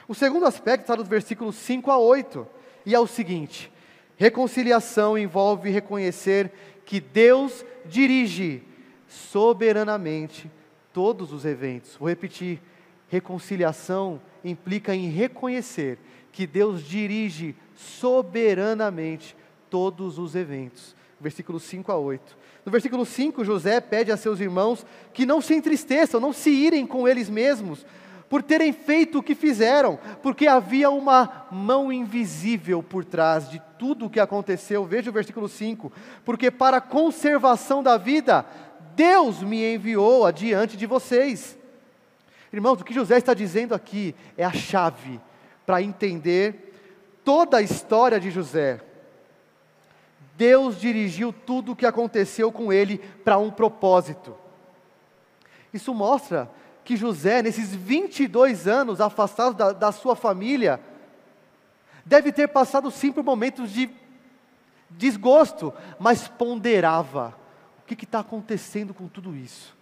[0.09, 2.47] O segundo aspecto está nos versículos 5 a 8,
[2.85, 3.73] e é o seguinte:
[4.17, 6.53] reconciliação envolve reconhecer
[6.85, 8.63] que Deus dirige
[9.09, 10.51] soberanamente
[10.97, 11.95] todos os eventos.
[11.97, 12.59] Vou repetir:
[13.07, 15.99] reconciliação implica em reconhecer
[16.33, 19.37] que Deus dirige soberanamente
[19.69, 20.97] todos os eventos.
[21.21, 22.39] Versículos 5 a 8.
[22.65, 26.87] No versículo 5, José pede a seus irmãos que não se entristeçam, não se irem
[26.87, 27.85] com eles mesmos,
[28.29, 34.07] por terem feito o que fizeram, porque havia uma mão invisível por trás de tudo
[34.07, 34.85] o que aconteceu.
[34.85, 35.93] Veja o versículo 5:
[36.25, 38.47] Porque para a conservação da vida,
[38.97, 41.57] Deus me enviou adiante de vocês.
[42.51, 45.21] Irmãos, o que José está dizendo aqui é a chave
[45.67, 46.73] para entender
[47.23, 48.81] toda a história de José.
[50.35, 54.35] Deus dirigiu tudo o que aconteceu com ele para um propósito.
[55.75, 56.51] Isso mostra
[56.83, 60.81] que José, nesses 22 anos afastado da, da sua família,
[62.05, 63.91] deve ter passado sim por momentos de
[64.89, 67.35] desgosto, mas ponderava:
[67.95, 69.77] o que está acontecendo com tudo isso?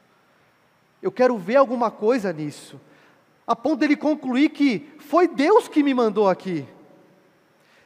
[1.00, 2.78] Eu quero ver alguma coisa nisso,
[3.46, 6.66] a ponto dele concluir que foi Deus que me mandou aqui.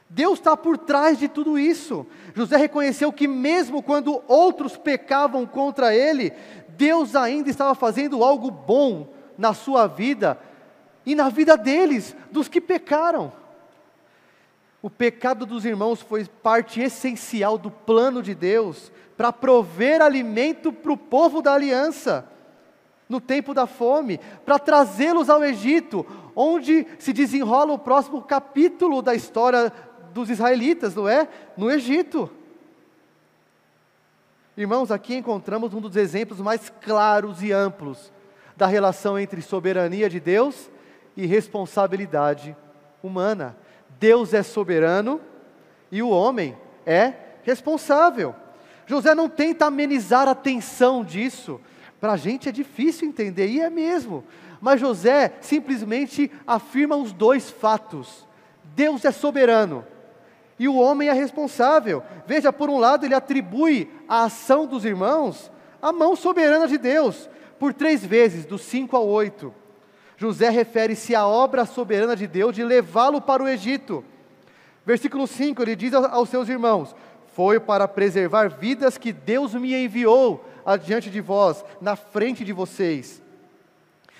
[0.09, 2.05] Deus está por trás de tudo isso.
[2.33, 6.33] José reconheceu que, mesmo quando outros pecavam contra ele,
[6.69, 10.39] Deus ainda estava fazendo algo bom na sua vida
[11.05, 13.31] e na vida deles, dos que pecaram.
[14.81, 20.93] O pecado dos irmãos foi parte essencial do plano de Deus para prover alimento para
[20.93, 22.25] o povo da aliança
[23.09, 29.13] no tempo da fome, para trazê-los ao Egito, onde se desenrola o próximo capítulo da
[29.13, 29.73] história
[30.13, 31.27] dos israelitas, não é?
[31.57, 32.31] No Egito.
[34.55, 38.13] Irmãos, aqui encontramos um dos exemplos mais claros e amplos
[38.55, 40.71] da relação entre soberania de Deus
[41.17, 42.55] e responsabilidade
[43.03, 43.57] humana.
[43.99, 45.19] Deus é soberano
[45.91, 47.11] e o homem é
[47.43, 48.33] responsável.
[48.89, 51.61] José não tenta amenizar a tensão disso.
[52.01, 54.23] Para a gente é difícil entender, e é mesmo.
[54.59, 58.27] Mas José simplesmente afirma os dois fatos:
[58.75, 59.85] Deus é soberano
[60.57, 62.01] e o homem é responsável.
[62.25, 67.29] Veja, por um lado, ele atribui a ação dos irmãos à mão soberana de Deus,
[67.59, 69.53] por três vezes, do 5 ao 8.
[70.17, 74.03] José refere-se à obra soberana de Deus de levá-lo para o Egito.
[74.83, 76.95] Versículo 5, ele diz aos seus irmãos:
[77.39, 83.21] Foi para preservar vidas que Deus me enviou adiante de vós, na frente de vocês.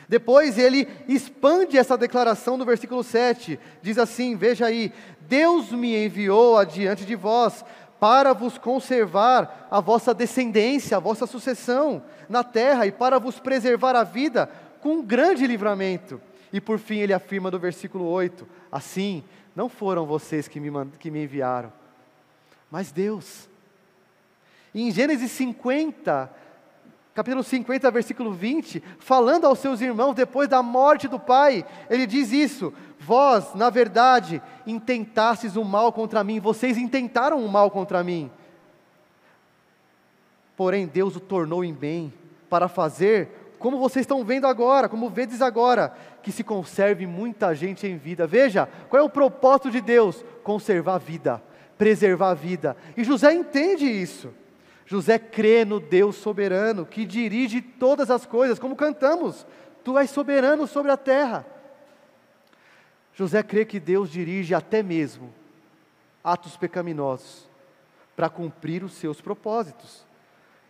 [0.07, 4.93] Depois ele expande essa declaração no versículo 7, diz assim: Veja aí,
[5.27, 7.65] Deus me enviou adiante de vós
[7.99, 13.97] para vos conservar a vossa descendência, a vossa sucessão na terra e para vos preservar
[13.97, 16.21] a vida com um grande livramento.
[16.53, 21.11] E por fim ele afirma no versículo 8: Assim, não foram vocês que me, que
[21.11, 21.73] me enviaram,
[22.69, 23.49] mas Deus.
[24.73, 26.31] E em Gênesis 50,
[27.13, 32.31] capítulo 50, versículo 20, falando aos seus irmãos depois da morte do pai, ele diz
[32.31, 38.31] isso: Vós, na verdade, intentastes o mal contra mim, vocês intentaram o mal contra mim.
[40.55, 42.13] Porém, Deus o tornou em bem,
[42.49, 47.87] para fazer, como vocês estão vendo agora, como vedes agora, que se conserve muita gente
[47.87, 48.27] em vida.
[48.27, 50.23] Veja, qual é o propósito de Deus?
[50.43, 51.41] Conservar a vida,
[51.79, 52.75] preservar a vida.
[52.97, 54.31] E José entende isso.
[54.85, 59.47] José crê no Deus soberano, que dirige todas as coisas, como cantamos:
[59.83, 61.45] Tu és soberano sobre a terra.
[63.13, 65.33] José crê que Deus dirige até mesmo
[66.23, 67.47] atos pecaminosos
[68.15, 70.05] para cumprir os seus propósitos.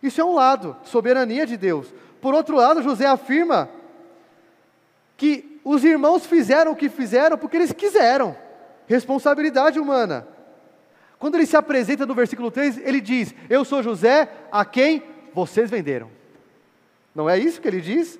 [0.02, 1.92] Isso é um lado, soberania de Deus.
[2.20, 3.68] Por outro lado, José afirma
[5.16, 8.36] que os irmãos fizeram o que fizeram porque eles quiseram.
[8.86, 10.26] Responsabilidade humana.
[11.20, 15.02] Quando ele se apresenta no versículo 3, ele diz: Eu sou José, a quem
[15.34, 16.10] vocês venderam.
[17.14, 18.18] Não é isso que ele diz?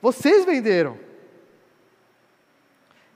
[0.00, 0.98] Vocês venderam.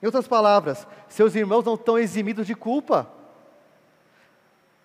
[0.03, 3.11] Em outras palavras, seus irmãos não estão eximidos de culpa.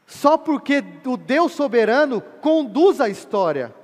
[0.07, 3.75] Só porque o Deus soberano conduz a história.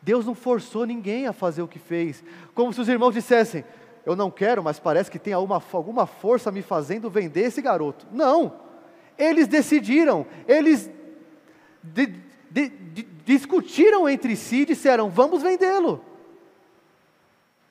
[0.00, 2.24] Deus não forçou ninguém a fazer o que fez.
[2.54, 3.62] Como se os irmãos dissessem:
[4.06, 8.06] Eu não quero, mas parece que tem alguma, alguma força me fazendo vender esse garoto.
[8.10, 8.67] Não.
[9.18, 10.88] Eles decidiram, eles
[11.82, 12.06] de,
[12.50, 16.04] de, de, discutiram entre si e disseram: vamos vendê-lo.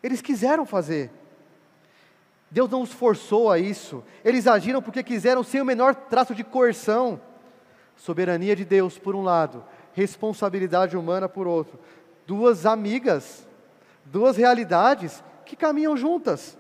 [0.03, 1.09] Eles quiseram fazer.
[2.49, 4.03] Deus não os forçou a isso.
[4.23, 7.19] Eles agiram porque quiseram sem o menor traço de coerção.
[7.95, 11.79] Soberania de Deus, por um lado, responsabilidade humana, por outro.
[12.25, 13.47] Duas amigas,
[14.05, 16.57] duas realidades que caminham juntas.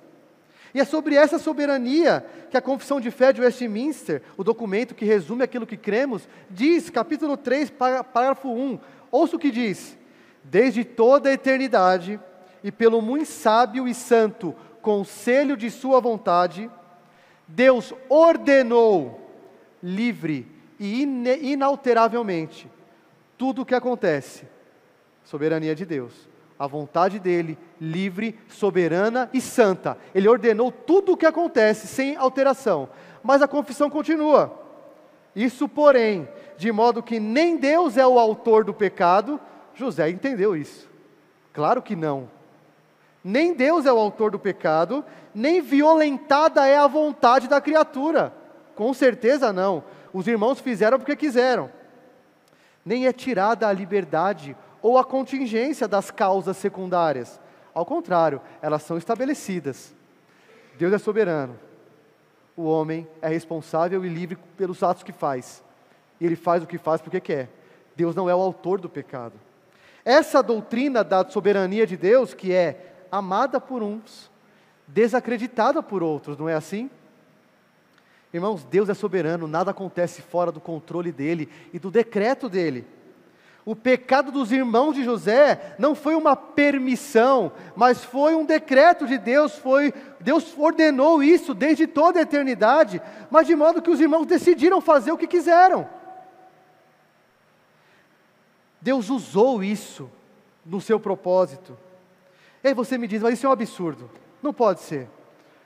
[0.73, 5.05] E é sobre essa soberania que a Confissão de Fé de Westminster, o documento que
[5.05, 8.79] resume aquilo que cremos, diz, capítulo 3, parágrafo 1.
[9.11, 9.97] Ouça o que diz:
[10.43, 12.19] Desde toda a eternidade,
[12.63, 16.69] e pelo muito sábio e santo conselho de Sua vontade,
[17.47, 19.31] Deus ordenou,
[19.81, 20.47] livre
[20.79, 22.69] e inalteravelmente,
[23.37, 24.45] tudo o que acontece.
[25.23, 26.27] Soberania de Deus
[26.59, 29.97] a vontade dele, livre, soberana e santa.
[30.13, 32.89] Ele ordenou tudo o que acontece sem alteração.
[33.21, 34.65] Mas a confissão continua.
[35.35, 39.39] Isso, porém, de modo que nem Deus é o autor do pecado,
[39.75, 40.89] José entendeu isso.
[41.53, 42.29] Claro que não.
[43.23, 48.33] Nem Deus é o autor do pecado, nem violentada é a vontade da criatura.
[48.75, 49.83] Com certeza não.
[50.13, 51.69] Os irmãos fizeram porque quiseram.
[52.85, 54.55] Nem é tirada a liberdade
[54.87, 57.41] ou a contingência das causas secundárias.
[57.73, 59.93] Ao contrário, elas são estabelecidas.
[60.79, 61.59] Deus é soberano.
[62.55, 65.61] O homem é responsável e livre pelos atos que faz.
[66.21, 67.49] E ele faz o que faz porque quer.
[67.97, 69.33] Deus não é o autor do pecado.
[70.05, 74.31] Essa doutrina da soberania de Deus, que é amada por uns,
[74.87, 76.89] desacreditada por outros, não é assim?
[78.33, 82.87] Irmãos, Deus é soberano, nada acontece fora do controle dele e do decreto dele.
[83.67, 89.17] O pecado dos irmãos de José não foi uma permissão, mas foi um decreto de
[89.17, 94.25] Deus, foi Deus ordenou isso desde toda a eternidade, mas de modo que os irmãos
[94.25, 95.85] decidiram fazer o que quiseram.
[98.79, 100.09] Deus usou isso
[100.65, 101.77] no seu propósito.
[102.63, 104.09] E aí você me diz, mas isso é um absurdo.
[104.41, 105.09] Não pode ser.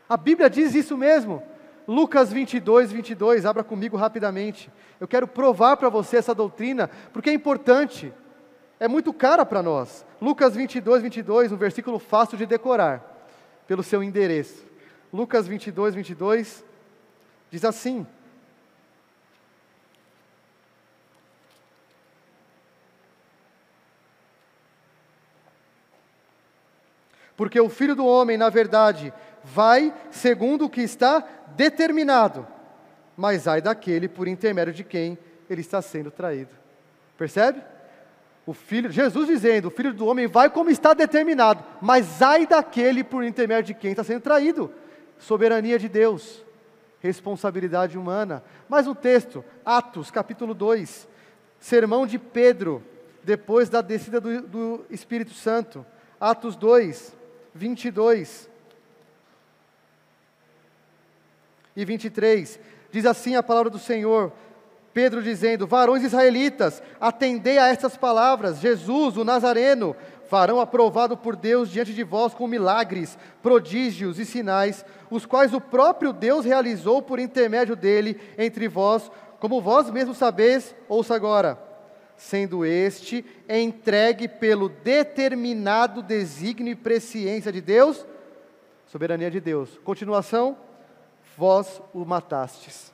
[0.10, 1.44] A Bíblia diz isso mesmo.
[1.92, 4.72] Lucas 22, 22, abra comigo rapidamente.
[4.98, 8.14] Eu quero provar para você essa doutrina, porque é importante,
[8.80, 10.06] é muito cara para nós.
[10.22, 13.28] Lucas 22, 22, um versículo fácil de decorar,
[13.68, 14.66] pelo seu endereço.
[15.12, 16.64] Lucas 22, 22,
[17.52, 18.08] diz assim:
[27.36, 29.12] Porque o filho do homem, na verdade,
[29.44, 31.24] vai segundo o que está
[31.56, 32.48] determinado,
[33.16, 35.18] mas ai daquele por intermédio de quem
[35.50, 36.52] ele está sendo traído.
[37.18, 37.62] Percebe?
[38.46, 43.04] O filho, Jesus dizendo, o filho do homem vai como está determinado, mas ai daquele
[43.04, 44.74] por intermédio de quem está sendo traído.
[45.20, 46.44] Soberania de Deus,
[47.00, 48.44] responsabilidade humana.
[48.68, 51.08] Mais um texto, Atos, capítulo 2,
[51.60, 52.84] sermão de Pedro,
[53.24, 55.86] depois da descida do, do Espírito Santo.
[56.20, 57.16] Atos 2,
[57.54, 58.51] 22
[61.76, 62.60] e 23.
[62.92, 64.32] Diz assim a palavra do Senhor,
[64.94, 68.60] Pedro dizendo: Varões israelitas, atendei a estas palavras.
[68.60, 69.96] Jesus, o Nazareno,
[70.30, 75.62] varão aprovado por Deus diante de vós com milagres, prodígios e sinais, os quais o
[75.62, 81.72] próprio Deus realizou por intermédio dele entre vós, como vós mesmos sabeis, ouça agora
[82.22, 88.06] sendo este entregue pelo determinado desígnio e presciência de Deus,
[88.86, 89.80] soberania de Deus.
[89.84, 90.56] Continuação,
[91.38, 92.92] vós o matastes,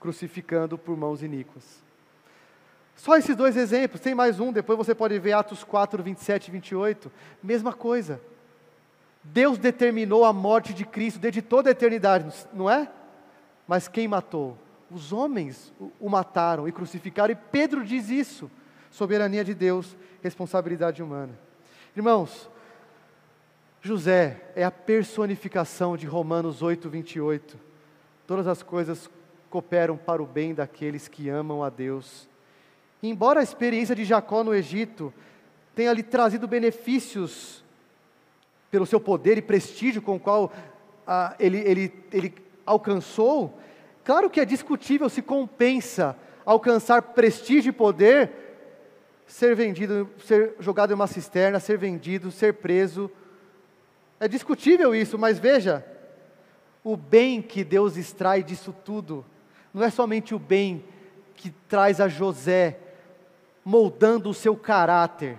[0.00, 1.64] crucificando por mãos iníquas.
[2.96, 6.50] Só esses dois exemplos, tem mais um, depois você pode ver Atos 4, 27 e
[6.50, 7.12] 28,
[7.42, 8.20] mesma coisa.
[9.22, 12.90] Deus determinou a morte de Cristo desde toda a eternidade, não é?
[13.66, 14.56] Mas quem matou?
[14.90, 18.50] os homens o mataram e crucificaram, e Pedro diz isso:
[18.90, 21.38] soberania de Deus, responsabilidade humana.
[21.96, 22.50] Irmãos,
[23.82, 27.58] José é a personificação de Romanos 8, 28.
[28.26, 29.10] Todas as coisas
[29.48, 32.28] cooperam para o bem daqueles que amam a Deus.
[33.02, 35.12] Embora a experiência de Jacó no Egito
[35.74, 37.64] tenha lhe trazido benefícios
[38.70, 40.52] pelo seu poder e prestígio com o qual
[41.06, 43.58] ah, ele, ele, ele alcançou,
[44.04, 48.32] Claro que é discutível se compensa alcançar prestígio e poder,
[49.26, 53.10] ser vendido, ser jogado em uma cisterna, ser vendido, ser preso.
[54.20, 55.84] É discutível isso, mas veja,
[56.84, 59.24] o bem que Deus extrai disso tudo,
[59.74, 60.84] não é somente o bem
[61.34, 62.78] que traz a José,
[63.64, 65.38] moldando o seu caráter,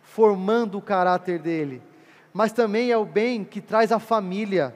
[0.00, 1.82] formando o caráter dele,
[2.32, 4.74] mas também é o bem que traz a família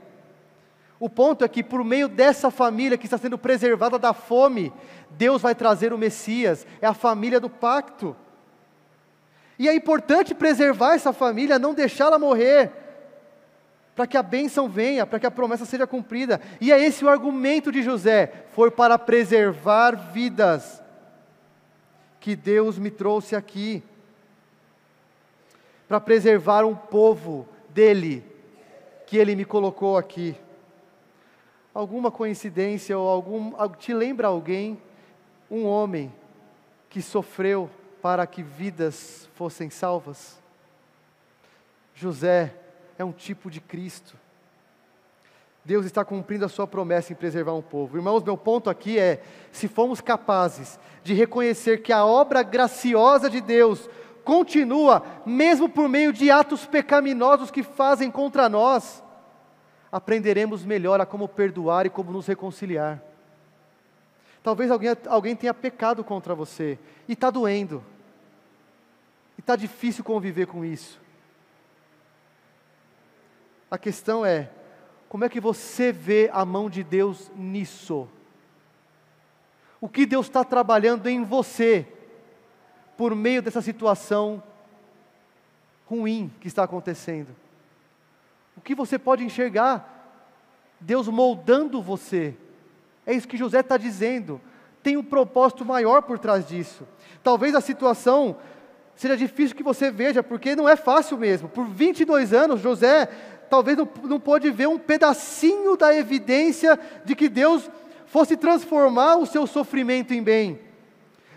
[1.00, 4.72] o ponto é que, por meio dessa família que está sendo preservada da fome,
[5.10, 8.16] Deus vai trazer o Messias, é a família do pacto.
[9.58, 12.72] E é importante preservar essa família, não deixá-la morrer,
[13.98, 16.40] para que a bênção venha, para que a promessa seja cumprida.
[16.60, 20.80] E é esse o argumento de José: foi para preservar vidas
[22.20, 23.82] que Deus me trouxe aqui,
[25.88, 28.24] para preservar um povo dele,
[29.04, 30.36] que ele me colocou aqui
[31.74, 34.80] alguma coincidência ou algum te lembra alguém,
[35.50, 36.14] um homem
[36.88, 37.68] que sofreu
[38.00, 40.38] para que vidas fossem salvas?
[41.96, 42.54] José
[42.98, 44.16] é um tipo de Cristo.
[45.64, 47.96] Deus está cumprindo a sua promessa em preservar um povo.
[47.96, 49.22] Irmãos, meu ponto aqui é:
[49.52, 53.88] se formos capazes de reconhecer que a obra graciosa de Deus
[54.24, 59.02] continua, mesmo por meio de atos pecaminosos que fazem contra nós,
[59.92, 63.02] aprenderemos melhor a como perdoar e como nos reconciliar.
[64.42, 67.84] Talvez alguém, alguém tenha pecado contra você e está doendo,
[69.36, 70.98] e está difícil conviver com isso.
[73.70, 74.50] A questão é:
[75.08, 78.08] como é que você vê a mão de Deus nisso?
[79.80, 81.86] O que Deus está trabalhando em você,
[82.96, 84.42] por meio dessa situação
[85.86, 87.34] ruim que está acontecendo?
[88.56, 89.94] O que você pode enxergar?
[90.80, 92.34] Deus moldando você.
[93.06, 94.40] É isso que José está dizendo.
[94.82, 96.86] tem um propósito maior por trás disso.
[97.22, 98.36] Talvez a situação
[98.94, 101.48] seja difícil que você veja, porque não é fácil mesmo.
[101.48, 103.08] Por 22 anos, José
[103.48, 107.68] talvez não, não pôde ver um pedacinho da evidência de que Deus
[108.06, 110.60] fosse transformar o seu sofrimento em bem.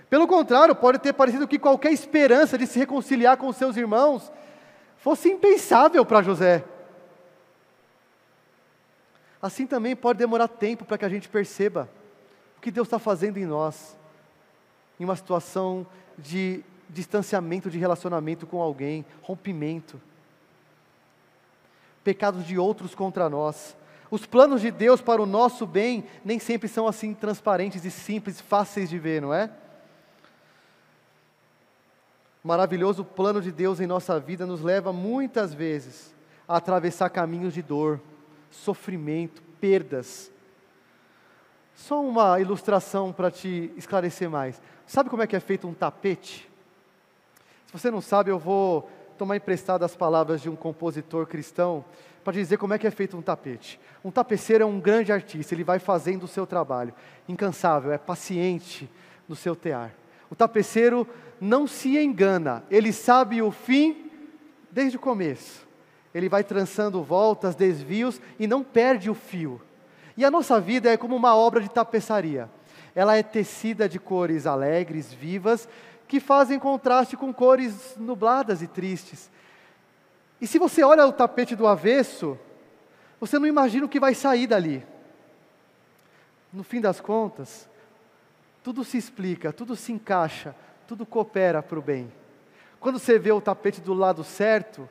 [0.09, 4.31] Pelo contrário, pode ter parecido que qualquer esperança de se reconciliar com seus irmãos
[4.97, 6.63] fosse impensável para José.
[9.41, 11.89] Assim também pode demorar tempo para que a gente perceba
[12.57, 13.97] o que Deus está fazendo em nós,
[14.99, 15.87] em uma situação
[16.17, 19.99] de distanciamento de relacionamento com alguém, rompimento,
[22.03, 23.75] pecados de outros contra nós.
[24.09, 28.41] Os planos de Deus para o nosso bem nem sempre são assim transparentes e simples,
[28.41, 29.49] fáceis de ver, não é?
[32.43, 36.13] Maravilhoso plano de Deus em nossa vida nos leva muitas vezes
[36.47, 38.01] a atravessar caminhos de dor,
[38.49, 40.31] sofrimento, perdas.
[41.75, 44.61] Só uma ilustração para te esclarecer mais.
[44.85, 46.49] Sabe como é que é feito um tapete?
[47.67, 48.89] Se você não sabe, eu vou
[49.21, 51.85] tomar emprestado as palavras de um compositor cristão
[52.23, 53.79] para dizer como é que é feito um tapete.
[54.03, 56.93] Um tapeceiro é um grande artista, ele vai fazendo o seu trabalho,
[57.29, 58.89] incansável, é paciente
[59.29, 59.93] no seu tear.
[60.29, 61.07] O tapeceiro
[61.39, 64.09] não se engana, ele sabe o fim
[64.71, 65.69] desde o começo
[66.13, 69.61] ele vai trançando voltas, desvios e não perde o fio.
[70.17, 72.49] E a nossa vida é como uma obra de tapeçaria.
[72.93, 75.69] Ela é tecida de cores alegres, vivas,
[76.11, 79.31] que fazem contraste com cores nubladas e tristes.
[80.41, 82.37] E se você olha o tapete do avesso,
[83.17, 84.85] você não imagina o que vai sair dali.
[86.51, 87.69] No fim das contas,
[88.61, 90.53] tudo se explica, tudo se encaixa,
[90.85, 92.11] tudo coopera para o bem.
[92.77, 94.89] Quando você vê o tapete do lado certo,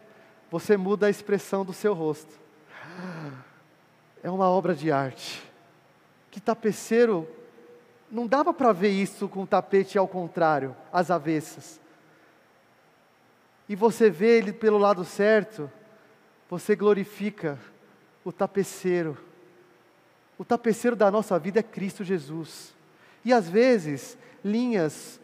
[0.51, 2.33] você muda a expressão do seu rosto.
[4.23, 5.43] É uma obra de arte.
[6.31, 7.29] Que tapeceiro,
[8.11, 11.81] não dava para ver isso com o tapete ao contrário, às avessas.
[13.69, 15.71] E você vê ele pelo lado certo,
[16.49, 17.59] você glorifica
[18.25, 19.17] o tapeceiro.
[20.37, 22.75] O tapeceiro da nossa vida é Cristo Jesus.
[23.25, 25.21] E às vezes, linhas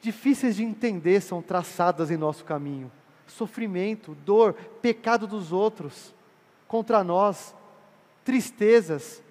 [0.00, 2.90] difíceis de entender são traçadas em nosso caminho
[3.30, 6.14] sofrimento, dor, pecado dos outros
[6.66, 7.54] contra nós,
[8.24, 9.22] tristezas.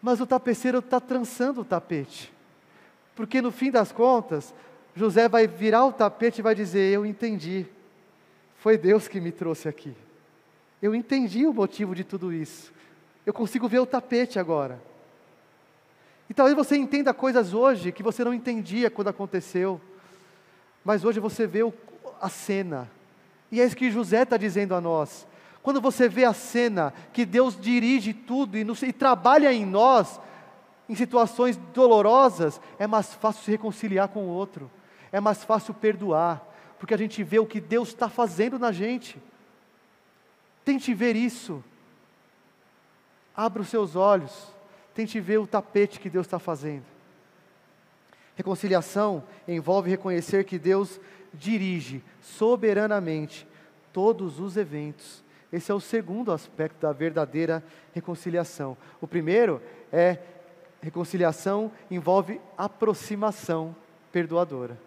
[0.00, 2.32] Mas o tapeceiro está trançando o tapete,
[3.14, 4.54] porque no fim das contas,
[4.94, 7.66] José vai virar o tapete e vai dizer: Eu entendi,
[8.56, 9.94] foi Deus que me trouxe aqui.
[10.80, 12.72] Eu entendi o motivo de tudo isso.
[13.26, 14.80] Eu consigo ver o tapete agora.
[16.28, 19.80] E talvez você entenda coisas hoje que você não entendia quando aconteceu.
[20.84, 21.74] Mas hoje você vê o,
[22.20, 22.90] a cena.
[23.52, 25.26] E é isso que José está dizendo a nós.
[25.62, 30.20] Quando você vê a cena, que Deus dirige tudo e, nos, e trabalha em nós,
[30.88, 34.70] em situações dolorosas, é mais fácil se reconciliar com o outro,
[35.12, 36.42] é mais fácil perdoar,
[36.78, 39.20] porque a gente vê o que Deus está fazendo na gente.
[40.64, 41.62] Tente ver isso.
[43.36, 44.48] Abra os seus olhos,
[44.94, 46.84] tente ver o tapete que Deus está fazendo.
[48.34, 50.98] Reconciliação envolve reconhecer que Deus
[51.34, 53.46] dirige soberanamente
[53.92, 55.22] todos os eventos.
[55.52, 58.76] Esse é o segundo aspecto da verdadeira reconciliação.
[59.00, 59.60] O primeiro
[59.92, 60.18] é
[60.80, 63.74] reconciliação envolve aproximação
[64.12, 64.78] perdoadora.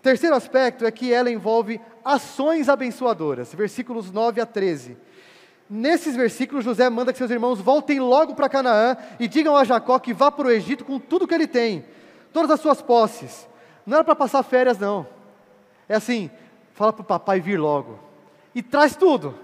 [0.00, 4.96] O terceiro aspecto é que ela envolve ações abençoadoras, versículos 9 a 13.
[5.68, 9.98] Nesses versículos, José manda que seus irmãos voltem logo para Canaã e digam a Jacó
[9.98, 11.84] que vá para o Egito com tudo que ele tem,
[12.32, 13.48] todas as suas posses.
[13.86, 15.06] Não era para passar férias, não.
[15.88, 16.30] É assim,
[16.74, 17.98] fala para o papai vir logo.
[18.54, 19.34] E traz tudo,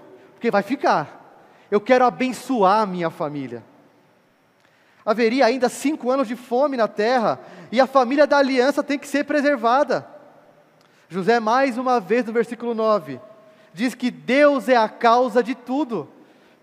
[0.41, 1.45] porque vai ficar.
[1.69, 3.63] Eu quero abençoar a minha família.
[5.05, 7.39] Haveria ainda cinco anos de fome na terra,
[7.71, 10.03] e a família da aliança tem que ser preservada.
[11.07, 13.21] José, mais uma vez no versículo 9,
[13.71, 16.09] diz que Deus é a causa de tudo.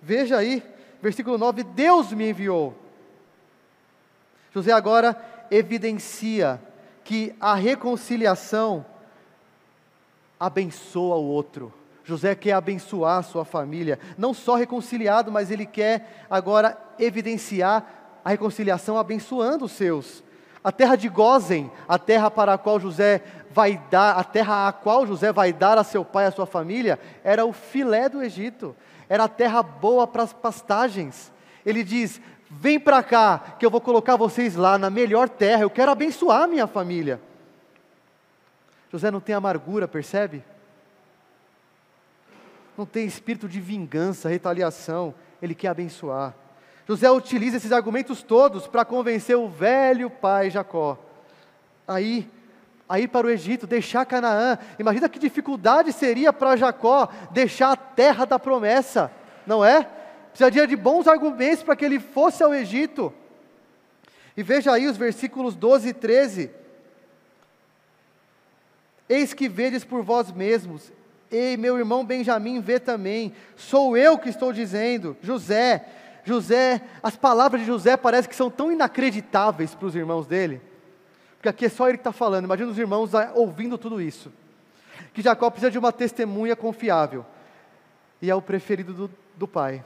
[0.03, 0.61] Veja aí,
[1.01, 2.77] versículo 9: Deus me enviou.
[4.53, 5.17] José agora
[5.53, 6.61] evidencia
[7.05, 8.85] que a reconciliação
[10.41, 11.73] abençoa o outro.
[12.09, 17.85] José quer abençoar sua família, não só reconciliado, mas ele quer agora evidenciar
[18.25, 20.25] a reconciliação abençoando os seus.
[20.65, 24.73] A terra de Gozen, a terra para a qual José vai dar, a terra a
[24.73, 28.23] qual José vai dar a seu pai e a sua família, era o filé do
[28.23, 28.75] Egito,
[29.07, 31.31] era a terra boa para as pastagens.
[31.65, 35.71] Ele diz: Vem para cá, que eu vou colocar vocês lá na melhor terra, eu
[35.71, 37.21] quero abençoar minha família.
[38.91, 40.43] José não tem amargura, percebe?
[42.79, 45.13] Não tem espírito de vingança, retaliação,
[45.43, 46.33] ele quer abençoar.
[46.87, 50.97] José utiliza esses argumentos todos para convencer o velho pai Jacó.
[51.89, 52.31] Aí,
[52.89, 54.57] a ir para o Egito, deixar Canaã.
[54.79, 59.11] Imagina que dificuldade seria para Jacó deixar a terra da promessa,
[59.45, 59.83] não é?
[60.29, 63.13] Precisaria de bons argumentos para que ele fosse ao Egito.
[64.37, 66.51] E veja aí os versículos 12 e 13.
[69.09, 70.93] Eis que vedes por vós mesmos,
[71.31, 75.85] ei, meu irmão Benjamim vê também, sou eu que estou dizendo, José,
[76.25, 80.61] José, as palavras de José parecem que são tão inacreditáveis para os irmãos dele,
[81.37, 84.33] porque aqui é só ele que está falando, imagina os irmãos ouvindo tudo isso,
[85.13, 87.25] que Jacó precisa de uma testemunha confiável,
[88.21, 89.85] e é o preferido do, do pai.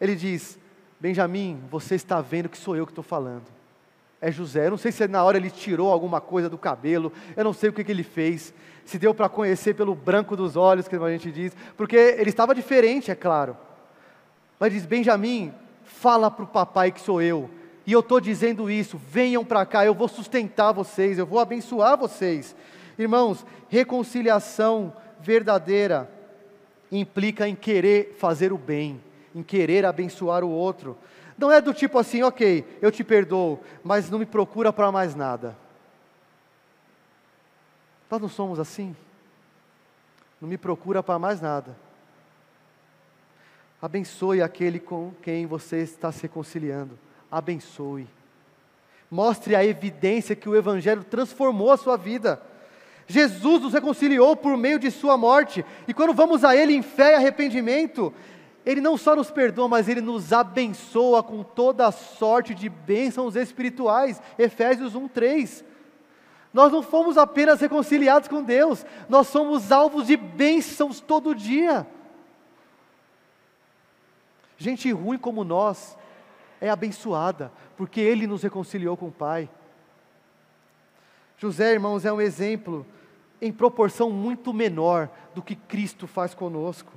[0.00, 0.56] Ele diz:
[1.00, 3.46] Benjamim, você está vendo que sou eu que estou falando
[4.22, 4.66] é José.
[4.66, 7.68] Eu não sei se na hora ele tirou alguma coisa do cabelo, eu não sei
[7.68, 8.54] o que, que ele fez,
[8.84, 12.54] se deu para conhecer pelo branco dos olhos, que a gente diz, porque ele estava
[12.54, 13.56] diferente, é claro.
[14.58, 15.52] Mas diz: Benjamim,
[15.84, 17.50] fala para o papai que sou eu,
[17.86, 21.96] e eu estou dizendo isso, venham para cá, eu vou sustentar vocês, eu vou abençoar
[21.96, 22.54] vocês.
[22.98, 26.10] Irmãos, reconciliação verdadeira
[26.90, 29.00] implica em querer fazer o bem,
[29.34, 30.96] em querer abençoar o outro.
[31.38, 35.14] Não é do tipo assim, ok, eu te perdoo, mas não me procura para mais
[35.14, 35.56] nada.
[38.12, 38.94] Nós não somos assim.
[40.38, 41.74] Não me procura para mais nada.
[43.80, 46.98] Abençoe aquele com quem você está se reconciliando.
[47.30, 48.06] Abençoe.
[49.10, 52.42] Mostre a evidência que o Evangelho transformou a sua vida.
[53.06, 57.12] Jesus nos reconciliou por meio de Sua morte, e quando vamos a Ele em fé
[57.12, 58.12] e arrependimento,
[58.66, 63.36] ele não só nos perdoa, mas Ele nos abençoa com toda a sorte de bênçãos
[63.36, 64.20] espirituais.
[64.38, 65.71] Efésios 1, 3.
[66.52, 71.86] Nós não fomos apenas reconciliados com Deus, nós somos alvos de bênçãos todo dia.
[74.58, 75.96] Gente ruim como nós
[76.60, 79.48] é abençoada, porque Ele nos reconciliou com o Pai.
[81.38, 82.86] José, irmãos, é um exemplo
[83.40, 86.92] em proporção muito menor do que Cristo faz conosco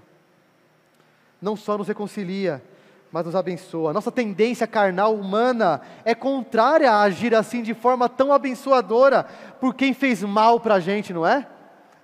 [1.45, 2.63] não só nos reconcilia,
[3.11, 3.93] mas nos abençoa.
[3.93, 9.23] Nossa tendência carnal humana é contrária a agir assim de forma tão abençoadora
[9.59, 11.47] por quem fez mal para a gente, não é?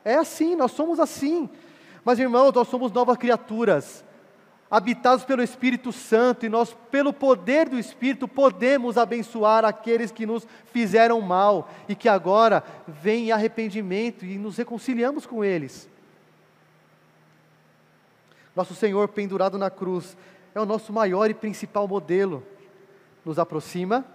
[0.04, 1.50] É assim, nós somos assim.
[2.04, 4.04] Mas irmãos, nós somos novas criaturas,
[4.70, 10.48] habitados pelo Espírito Santo, e nós, pelo poder do Espírito, podemos abençoar aqueles que nos
[10.72, 15.90] fizeram mal e que agora vêm em arrependimento e nos reconciliamos com eles.
[18.56, 20.18] Nosso Senhor pendurado na cruz
[20.54, 22.44] é o nosso maior e principal modelo.
[23.24, 24.06] Nos aproxima,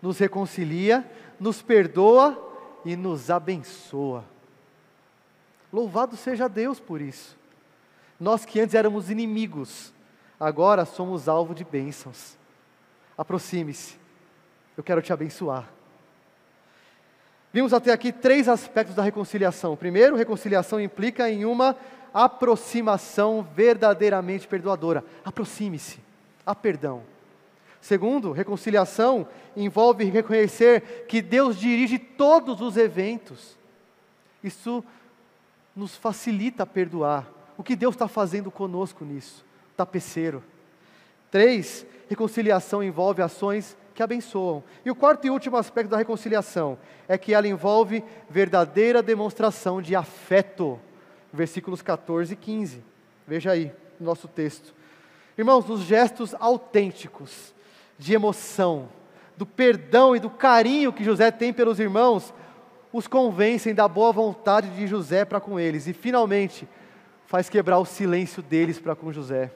[0.00, 1.08] nos reconcilia,
[1.38, 2.38] nos perdoa
[2.84, 4.24] e nos abençoa.
[5.72, 7.36] Louvado seja Deus por isso.
[8.20, 9.92] Nós que antes éramos inimigos,
[10.38, 12.36] agora somos alvo de bênçãos.
[13.16, 13.96] Aproxime-se,
[14.76, 15.68] eu quero te abençoar.
[17.52, 19.76] Vimos até aqui três aspectos da reconciliação.
[19.76, 21.76] Primeiro, reconciliação implica em uma
[22.12, 25.04] aproximação verdadeiramente perdoadora.
[25.24, 25.98] Aproxime-se,
[26.44, 27.02] há perdão.
[27.80, 33.58] Segundo, reconciliação envolve reconhecer que Deus dirige todos os eventos.
[34.42, 34.84] Isso
[35.74, 37.28] nos facilita perdoar.
[37.56, 39.44] O que Deus está fazendo conosco nisso?
[39.76, 40.42] Tapeceiro.
[41.30, 44.62] Três, reconciliação envolve ações que abençoam.
[44.84, 49.96] E o quarto e último aspecto da reconciliação é que ela envolve verdadeira demonstração de
[49.96, 50.78] afeto
[51.32, 52.82] versículos 14 e 15.
[53.26, 54.74] Veja aí, no nosso texto.
[55.36, 57.54] Irmãos, nos gestos autênticos
[57.98, 58.88] de emoção,
[59.36, 62.34] do perdão e do carinho que José tem pelos irmãos,
[62.92, 66.68] os convencem da boa vontade de José para com eles e finalmente
[67.26, 69.50] faz quebrar o silêncio deles para com José.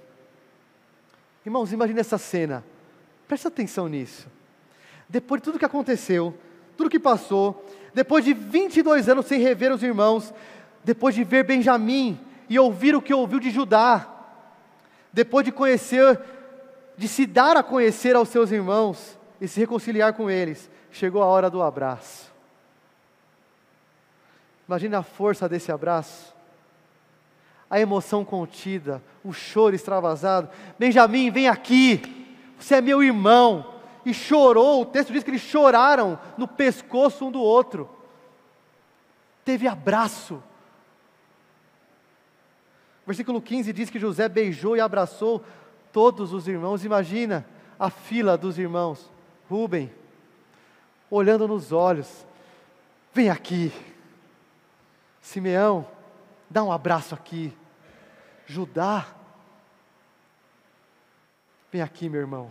[1.45, 2.64] Irmãos, imagine essa cena.
[3.29, 4.27] Presta atenção nisso.
[5.09, 6.35] Depois de tudo que aconteceu,
[6.77, 10.33] tudo que passou, depois de 22 anos sem rever os irmãos,
[10.87, 12.16] depois de ver Benjamim
[12.49, 14.07] e ouvir o que ouviu de Judá,
[15.12, 16.20] depois de conhecer,
[16.97, 21.26] de se dar a conhecer aos seus irmãos e se reconciliar com eles, chegou a
[21.26, 22.32] hora do abraço.
[24.68, 26.32] Imagine a força desse abraço,
[27.68, 30.49] a emoção contida, o choro extravasado.
[30.78, 32.28] Benjamim, vem aqui,
[32.61, 33.74] você é meu irmão.
[34.05, 37.91] E chorou, o texto diz que eles choraram no pescoço um do outro.
[39.45, 40.41] Teve abraço,
[43.07, 45.44] Versículo 15 diz que José beijou e abraçou
[45.92, 46.84] todos os irmãos.
[46.84, 47.46] Imagina
[47.78, 49.11] a fila dos irmãos.
[49.48, 49.92] Rubem,
[51.09, 52.26] olhando nos olhos,
[53.14, 53.72] vem aqui.
[55.22, 55.86] Simeão,
[56.50, 57.57] dá um abraço aqui.
[58.44, 59.07] Judá,
[61.70, 62.50] vem aqui, meu irmão.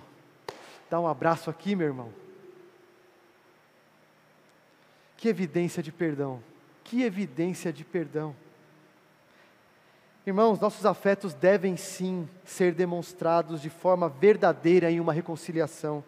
[0.89, 2.14] Dá um abraço aqui, meu irmão.
[5.18, 6.41] Que evidência de perdão.
[6.84, 8.36] Que evidência de perdão.
[10.26, 16.04] Irmãos, nossos afetos devem sim ser demonstrados de forma verdadeira em uma reconciliação.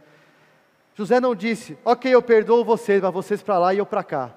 [0.95, 4.31] José não disse, ok, eu perdoo vocês, mas vocês para lá e eu para cá.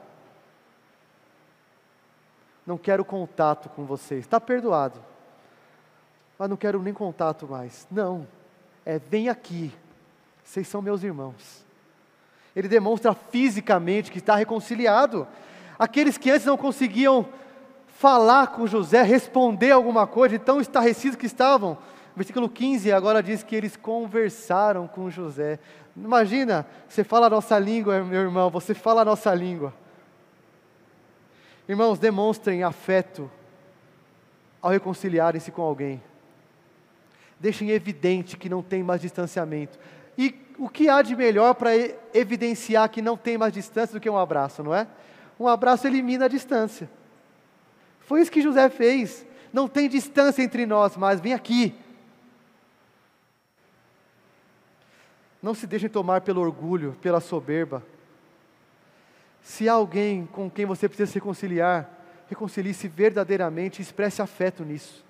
[2.67, 4.21] Não quero contato com vocês.
[4.21, 5.03] Está perdoado.
[6.39, 7.87] Mas não quero nem contato mais.
[7.91, 8.29] Não.
[8.85, 9.73] É vem aqui.
[10.45, 11.65] Vocês são meus irmãos.
[12.55, 15.27] Ele demonstra fisicamente que está reconciliado.
[15.79, 17.27] Aqueles que antes não conseguiam
[18.01, 21.77] falar com José, responder alguma coisa, de tão estarrecidos que estavam.
[22.17, 25.59] Versículo 15 agora diz que eles conversaram com José.
[25.95, 29.75] Imagina, você fala a nossa língua, meu irmão, você fala a nossa língua.
[31.69, 33.31] Irmãos, demonstrem afeto
[34.63, 36.03] ao reconciliarem-se com alguém.
[37.39, 39.79] Deixem evidente que não tem mais distanciamento.
[40.17, 41.73] E o que há de melhor para
[42.15, 44.87] evidenciar que não tem mais distância do que um abraço, não é?
[45.39, 46.89] Um abraço elimina a distância.
[48.11, 49.25] Foi isso que José fez.
[49.53, 51.73] Não tem distância entre nós, mas vem aqui.
[55.41, 57.87] Não se deixem tomar pelo orgulho, pela soberba.
[59.41, 61.89] Se há alguém com quem você precisa se reconciliar,
[62.29, 65.05] reconcilie-se verdadeiramente e expresse afeto nisso.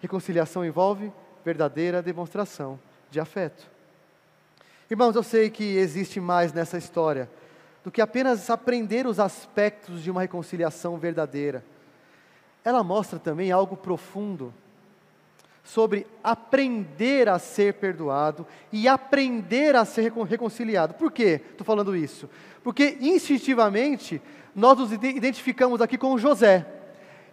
[0.00, 1.12] Reconciliação envolve
[1.44, 2.80] verdadeira demonstração
[3.10, 3.70] de afeto.
[4.90, 7.28] Irmãos, eu sei que existe mais nessa história
[7.84, 11.64] do que apenas aprender os aspectos de uma reconciliação verdadeira.
[12.64, 14.52] Ela mostra também algo profundo
[15.64, 20.94] sobre aprender a ser perdoado e aprender a ser reconciliado.
[20.94, 22.28] Por quê estou falando isso?
[22.62, 24.20] Porque instintivamente
[24.54, 26.66] nós nos identificamos aqui com José.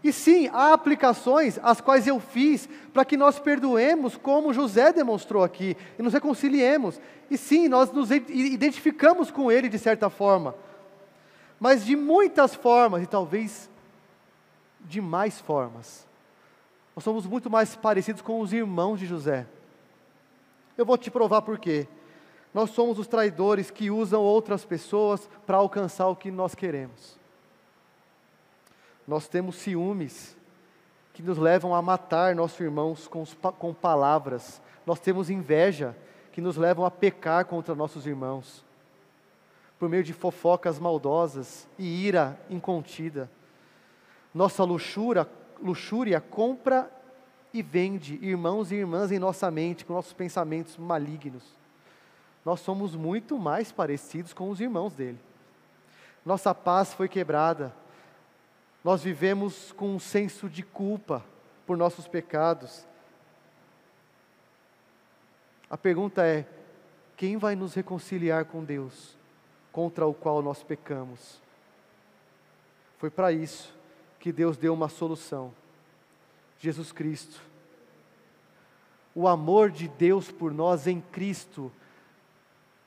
[0.03, 5.43] E sim, há aplicações as quais eu fiz para que nós perdoemos, como José demonstrou
[5.43, 6.99] aqui, e nos reconciliemos.
[7.29, 10.55] E sim, nós nos identificamos com ele de certa forma,
[11.59, 13.69] mas de muitas formas, e talvez
[14.81, 16.05] de mais formas.
[16.95, 19.45] Nós somos muito mais parecidos com os irmãos de José.
[20.77, 21.87] Eu vou te provar por quê.
[22.53, 27.16] Nós somos os traidores que usam outras pessoas para alcançar o que nós queremos.
[29.07, 30.35] Nós temos ciúmes
[31.13, 33.25] que nos levam a matar nossos irmãos com,
[33.57, 34.61] com palavras.
[34.85, 35.95] Nós temos inveja
[36.31, 38.63] que nos levam a pecar contra nossos irmãos.
[39.79, 43.31] Por meio de fofocas maldosas e ira incontida.
[44.33, 45.27] Nossa luxúria,
[45.61, 46.91] luxúria compra
[47.53, 51.43] e vende irmãos e irmãs em nossa mente com nossos pensamentos malignos.
[52.43, 55.19] Nós somos muito mais parecidos com os irmãos dele.
[56.25, 57.73] Nossa paz foi quebrada
[58.87, 61.21] nós vivemos com um senso de culpa
[61.65, 62.87] por nossos pecados.
[65.69, 66.47] A pergunta é:
[67.17, 69.17] quem vai nos reconciliar com Deus,
[69.73, 71.41] contra o qual nós pecamos?
[72.97, 73.75] Foi para isso
[74.21, 75.53] que Deus deu uma solução:
[76.57, 77.41] Jesus Cristo.
[79.13, 81.69] O amor de Deus por nós em Cristo,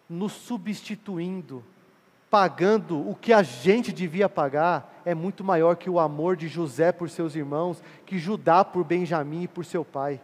[0.09, 1.63] nos substituindo,
[2.31, 6.93] pagando o que a gente devia pagar, é muito maior que o amor de José
[6.93, 10.21] por seus irmãos, que Judá por Benjamim e por seu pai.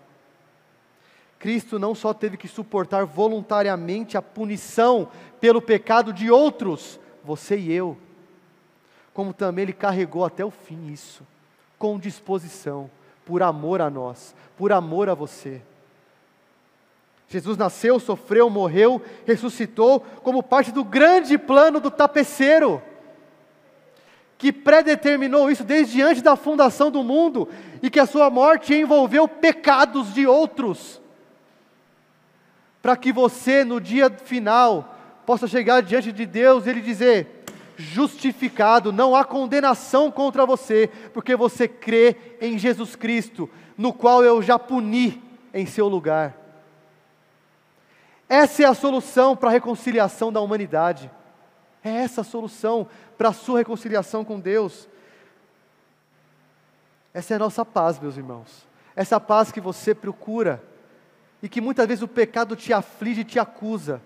[1.38, 5.08] Cristo não só teve que suportar voluntariamente a punição
[5.40, 7.98] pelo pecado de outros, você e eu,
[9.12, 11.26] como também ele carregou até o fim isso,
[11.78, 12.88] com disposição,
[13.24, 15.60] por amor a nós, por amor a você.
[17.28, 22.80] Jesus nasceu, sofreu, morreu, ressuscitou como parte do grande plano do tapeceiro,
[24.38, 27.48] que predeterminou isso desde antes da fundação do mundo
[27.82, 31.00] e que a sua morte envolveu pecados de outros,
[32.80, 37.44] para que você no dia final possa chegar diante de Deus e ele dizer:
[37.76, 44.40] justificado, não há condenação contra você, porque você crê em Jesus Cristo, no qual eu
[44.40, 45.20] já puni
[45.52, 46.45] em seu lugar.
[48.28, 51.10] Essa é a solução para a reconciliação da humanidade.
[51.82, 54.88] É essa a solução para a sua reconciliação com Deus.
[57.14, 58.66] Essa é a nossa paz, meus irmãos.
[58.94, 60.62] Essa paz que você procura
[61.42, 64.02] e que muitas vezes o pecado te aflige e te acusa.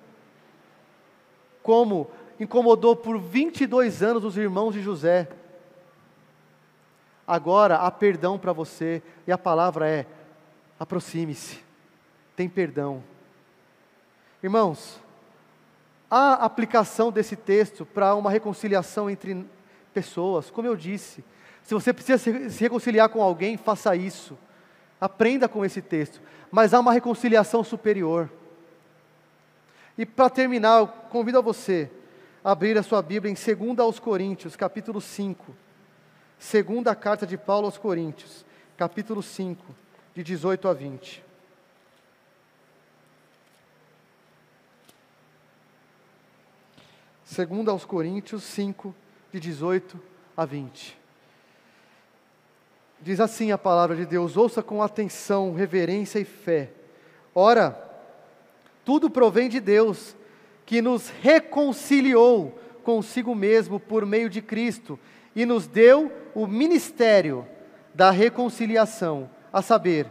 [1.63, 5.29] Como incomodou por 22 anos os irmãos de José.
[7.27, 10.07] Agora há perdão para você e a palavra é:
[10.79, 11.65] aproxime-se,
[12.37, 13.03] tem perdão.
[14.43, 14.99] Irmãos,
[16.11, 19.45] há aplicação desse texto para uma reconciliação entre
[19.93, 21.23] pessoas, como eu disse.
[21.63, 24.39] Se você precisa se reconciliar com alguém, faça isso.
[25.01, 26.21] Aprenda com esse texto.
[26.51, 28.31] Mas há uma reconciliação superior.
[29.97, 31.91] E para terminar, eu convido a você
[32.43, 35.55] a abrir a sua Bíblia em 2 aos Coríntios, capítulo 5.
[36.39, 39.63] Segunda carta de Paulo aos Coríntios, capítulo 5,
[40.15, 41.30] de 18 a 20.
[47.31, 48.93] Segunda aos Coríntios 5,
[49.33, 50.01] de 18
[50.37, 50.99] a 20.
[53.01, 56.73] Diz assim a palavra de Deus: ouça com atenção, reverência e fé.
[57.33, 57.81] Ora,
[58.85, 60.17] tudo provém de Deus,
[60.67, 64.99] que nos reconciliou consigo mesmo por meio de Cristo
[65.33, 67.47] e nos deu o ministério
[67.95, 70.09] da reconciliação, a saber,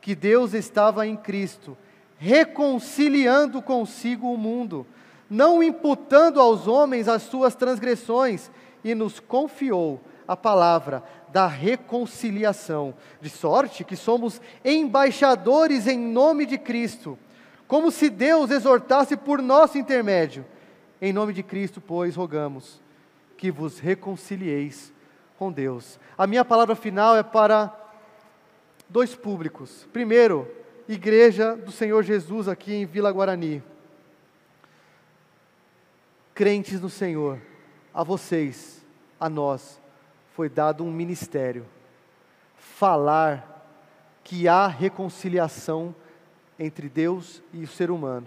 [0.00, 1.78] que Deus estava em Cristo,
[2.18, 4.84] reconciliando consigo o mundo,
[5.28, 8.50] não imputando aos homens as suas transgressões,
[8.84, 11.02] e nos confiou a palavra
[11.32, 17.18] da reconciliação, de sorte que somos embaixadores em nome de Cristo,
[17.66, 20.44] como se Deus exortasse por nosso intermédio.
[21.02, 22.80] Em nome de Cristo, pois, rogamos
[23.36, 24.92] que vos reconcilieis
[25.36, 25.98] com Deus.
[26.16, 27.74] A minha palavra final é para
[28.88, 29.86] dois públicos.
[29.92, 30.48] Primeiro,
[30.88, 33.62] Igreja do Senhor Jesus aqui em Vila Guarani.
[36.36, 37.40] Crentes no Senhor,
[37.94, 38.84] a vocês,
[39.18, 39.80] a nós,
[40.34, 41.64] foi dado um ministério.
[42.58, 43.66] Falar
[44.22, 45.94] que há reconciliação
[46.58, 48.26] entre Deus e o ser humano.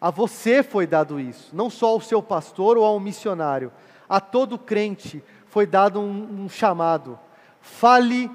[0.00, 3.70] A você foi dado isso, não só ao seu pastor ou ao missionário,
[4.08, 7.18] a todo crente foi dado um, um chamado.
[7.60, 8.30] Fale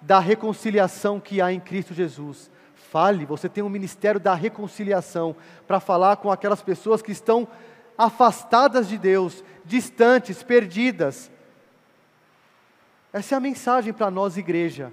[0.00, 2.48] da reconciliação que há em Cristo Jesus.
[2.76, 5.34] Fale, você tem um ministério da reconciliação
[5.66, 7.48] para falar com aquelas pessoas que estão
[7.96, 11.30] afastadas de Deus, distantes, perdidas.
[13.12, 14.92] Essa é a mensagem para nós, igreja.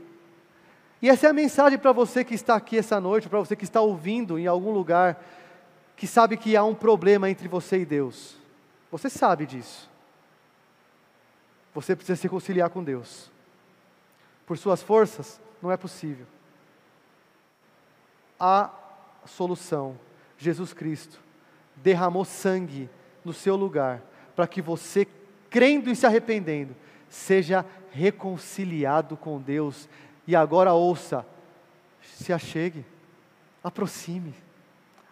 [1.01, 3.65] E essa é a mensagem para você que está aqui essa noite, para você que
[3.65, 5.21] está ouvindo em algum lugar,
[5.97, 8.37] que sabe que há um problema entre você e Deus.
[8.89, 9.89] Você sabe disso.
[11.73, 13.29] Você precisa se reconciliar com Deus.
[14.45, 16.25] Por suas forças, não é possível.
[18.39, 18.69] Há
[19.25, 19.97] solução.
[20.37, 21.23] Jesus Cristo
[21.75, 22.89] derramou sangue
[23.23, 24.01] no seu lugar,
[24.35, 25.07] para que você,
[25.49, 26.75] crendo e se arrependendo,
[27.09, 29.87] seja reconciliado com Deus.
[30.27, 31.25] E agora ouça,
[32.01, 32.85] se achegue,
[33.63, 34.33] aproxime.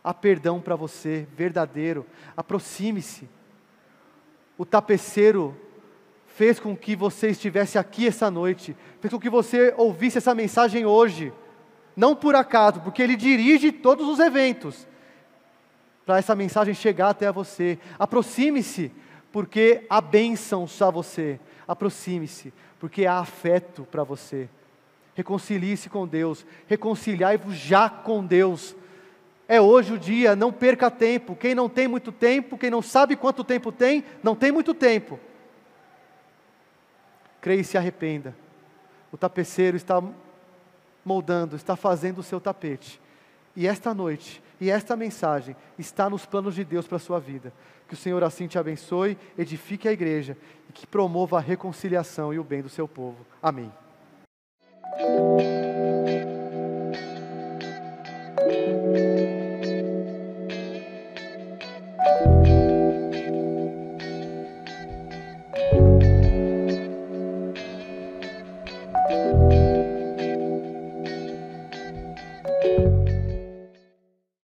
[0.04, 2.06] Há perdão para você, verdadeiro.
[2.36, 3.30] Aproxime-se.
[4.58, 5.56] O tapeceiro
[6.28, 10.86] fez com que você estivesse aqui essa noite, fez com que você ouvisse essa mensagem
[10.86, 11.32] hoje.
[11.96, 14.88] Não por acaso, porque ele dirige todos os eventos
[16.12, 17.80] para essa mensagem chegar até você.
[17.98, 18.92] Aproxime-se,
[19.32, 21.40] porque há bênçãos a você.
[21.66, 24.50] Aproxime-se, porque há afeto para você.
[25.16, 28.76] Reconcilie-se com Deus, reconciliai-vos já com Deus.
[29.48, 31.34] É hoje o dia, não perca tempo.
[31.34, 35.18] Quem não tem muito tempo, quem não sabe quanto tempo tem, não tem muito tempo.
[37.40, 38.36] Creia e se arrependa.
[39.14, 40.04] O tapeceiro está
[41.06, 43.00] moldando, está fazendo o seu tapete.
[43.56, 47.54] E esta noite, e esta mensagem está nos planos de Deus para a sua vida.
[47.88, 50.38] Que o Senhor assim te abençoe, edifique a igreja
[50.70, 53.26] e que promova a reconciliação e o bem do seu povo.
[53.42, 53.72] Amém.